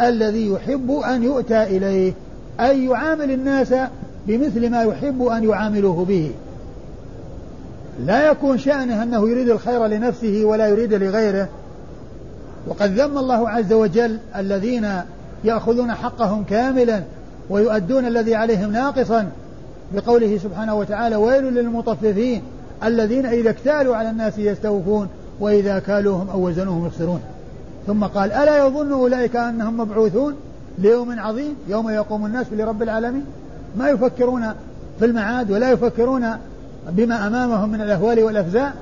[0.00, 2.12] الذي يحب أن يؤتى إليه
[2.60, 3.74] أي يعامل الناس
[4.26, 6.30] بمثل ما يحب أن يعاملوه به.
[8.06, 11.48] لا يكون شأنه أنه يريد الخير لنفسه ولا يريد لغيره.
[12.68, 14.88] وقد ذم الله عز وجل الذين
[15.44, 17.02] يأخذون حقهم كاملا
[17.50, 19.30] ويؤدون الذي عليهم ناقصا
[19.94, 22.42] بقوله سبحانه وتعالى ويل للمطففين
[22.84, 25.08] الذين إذا اكتالوا على الناس يستوفون
[25.40, 27.20] وإذا كالوهم أو وزنوهم يخسرون.
[27.86, 30.34] ثم قال ألا يظن أولئك أنهم مبعوثون
[30.78, 33.24] ليوم عظيم يوم يقوم الناس لرب العالمين?
[33.78, 34.46] ما يفكرون
[34.98, 36.26] في المعاد ولا يفكرون
[36.88, 38.72] بما أمامهم من الأهوال والأفزاع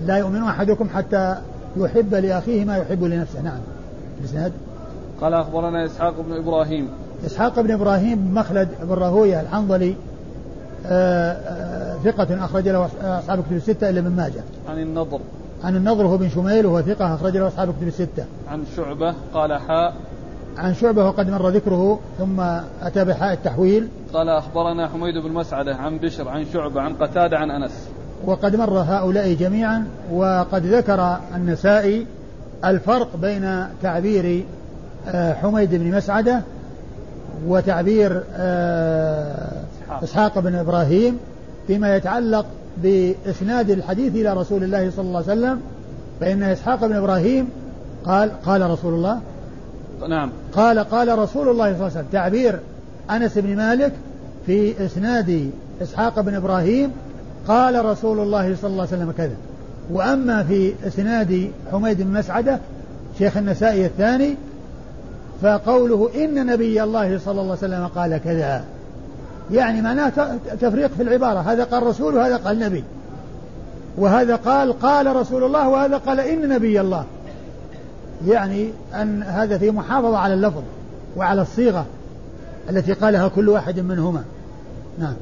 [0.00, 1.36] لا يؤمن أحدكم حتى
[1.76, 3.60] يحب لأخيه ما يحب لنفسه نعم
[4.20, 4.52] الإسناد
[5.20, 6.88] قال أخبرنا إسحاق بن إبراهيم
[7.26, 9.94] إسحاق بن إبراهيم بن مخلد بن راهوية الحنظلي
[10.86, 14.40] آه، آه، ثقة أخرج له أصحاب كتب الستة إلا من ماجه.
[14.68, 15.20] عن النضر.
[15.64, 18.24] عن النضر هو بن شميل وهو ثقة أخرج له أصحاب كتب الستة.
[18.48, 19.94] عن شعبة قال حاء.
[20.58, 22.40] عن شعبة وقد مر ذكره ثم
[22.82, 23.88] أتى بحاء التحويل.
[24.14, 27.88] قال أخبرنا حميد بن مسعدة عن بشر عن شعبة عن قتادة عن أنس.
[28.24, 32.06] وقد مر هؤلاء جميعا وقد ذكر النسائي
[32.64, 34.44] الفرق بين تعبير
[35.08, 36.42] آه، حميد بن مسعدة
[37.46, 39.52] وتعبير آه،
[40.02, 41.18] إسحاق بن إبراهيم
[41.66, 42.46] فيما يتعلق
[42.82, 45.60] بإسناد الحديث إلى رسول الله صلى الله عليه وسلم
[46.20, 47.48] فإن إسحاق بن إبراهيم
[48.04, 49.20] قال قال رسول الله
[50.08, 50.30] نعم.
[50.52, 52.58] قال قال رسول الله صلى الله عليه وسلم تعبير
[53.10, 53.92] أنس بن مالك
[54.46, 55.50] في إسناد
[55.82, 56.92] إسحاق بن إبراهيم
[57.48, 59.36] قال رسول الله صلى الله عليه وسلم كذا.
[59.92, 62.58] وأما في إسناد حميد بن مسعدة
[63.18, 64.34] شيخ النسائي الثاني
[65.42, 68.64] فقوله إن نبي الله صلى الله عليه وسلم قال كذا.
[69.50, 70.12] يعني معناه
[70.60, 71.38] تفريق في العبارة.
[71.38, 72.84] هذا قال رسول وهذا قال نبي.
[73.98, 77.04] وهذا قال قال رسول الله وهذا قال إن نبي الله.
[78.26, 80.62] يعني أن هذا في محافظة على اللفظ
[81.16, 81.86] وعلى الصيغة
[82.70, 84.24] التي قالها كل واحد منهما.
[84.98, 85.14] نعم.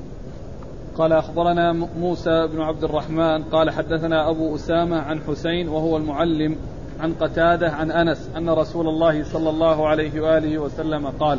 [0.98, 6.56] قال أخبرنا موسى بن عبد الرحمن قال حدثنا أبو أسامة عن حسين وهو المعلم
[7.00, 11.38] عن قتادة عن أنس أن رسول الله صلى الله عليه وآله وسلم قال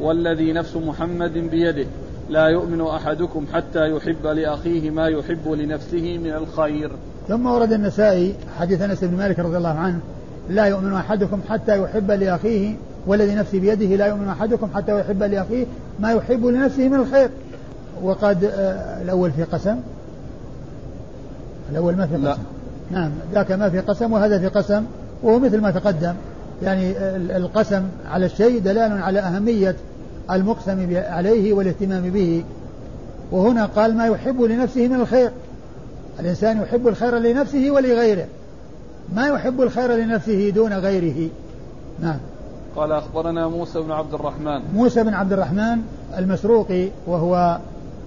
[0.00, 1.86] والذي نفس محمد بيده
[2.30, 6.90] لا يؤمن أحدكم حتى يحب لأخيه ما يحب لنفسه من الخير.
[7.28, 10.00] ثم ورد النسائي حديث أنس بن مالك رضي الله عنه
[10.50, 12.74] لا يؤمن أحدكم حتى يحب لأخيه
[13.06, 15.66] والذي نفسي بيده لا يؤمن أحدكم حتى يحب لأخيه
[16.00, 17.30] ما يحب لنفسه من الخير.
[18.02, 19.76] وقد آه الأول في قسم.
[21.70, 22.24] الأول ما في قسم.
[22.24, 22.36] لا.
[22.90, 24.84] نعم ذاك ما في قسم وهذا في قسم
[25.22, 26.14] وهو مثل ما تقدم.
[26.62, 26.92] يعني
[27.36, 29.76] القسم على الشيء دلال على أهمية
[30.30, 32.44] المقسم عليه والاهتمام به.
[33.32, 35.30] وهنا قال ما يحب لنفسه من الخير.
[36.20, 38.26] الإنسان يحب الخير لنفسه ولغيره.
[39.16, 41.30] ما يحب الخير لنفسه دون غيره.
[42.00, 42.18] نعم.
[42.76, 44.62] قال أخبرنا موسى بن عبد الرحمن.
[44.74, 45.78] موسى بن عبد الرحمن
[46.18, 47.58] المسروقي وهو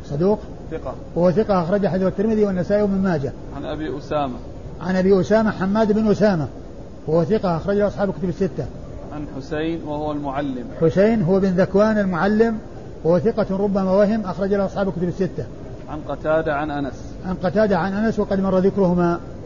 [0.06, 0.40] صدوق.
[0.72, 0.94] ثقة.
[1.16, 3.32] وهو ثقة أخرج حديث الترمذي والنسائي وابن ماجه.
[3.56, 4.34] عن أبي أسامة.
[4.82, 6.48] عن أبي أسامة حماد بن أسامة.
[7.08, 8.66] وهو ثقة أخرج أصحاب الكتب الستة.
[9.14, 10.66] عن حسين وهو المعلم.
[10.82, 12.58] حسين هو بن ذكوان المعلم.
[13.04, 15.46] وهو ثقة ربما وهم أخرج له أصحاب الكتب الستة.
[15.90, 16.94] عن قتادة عن أنس.
[17.26, 19.20] عن قتادة عن أنس وقد مر ذكرهما.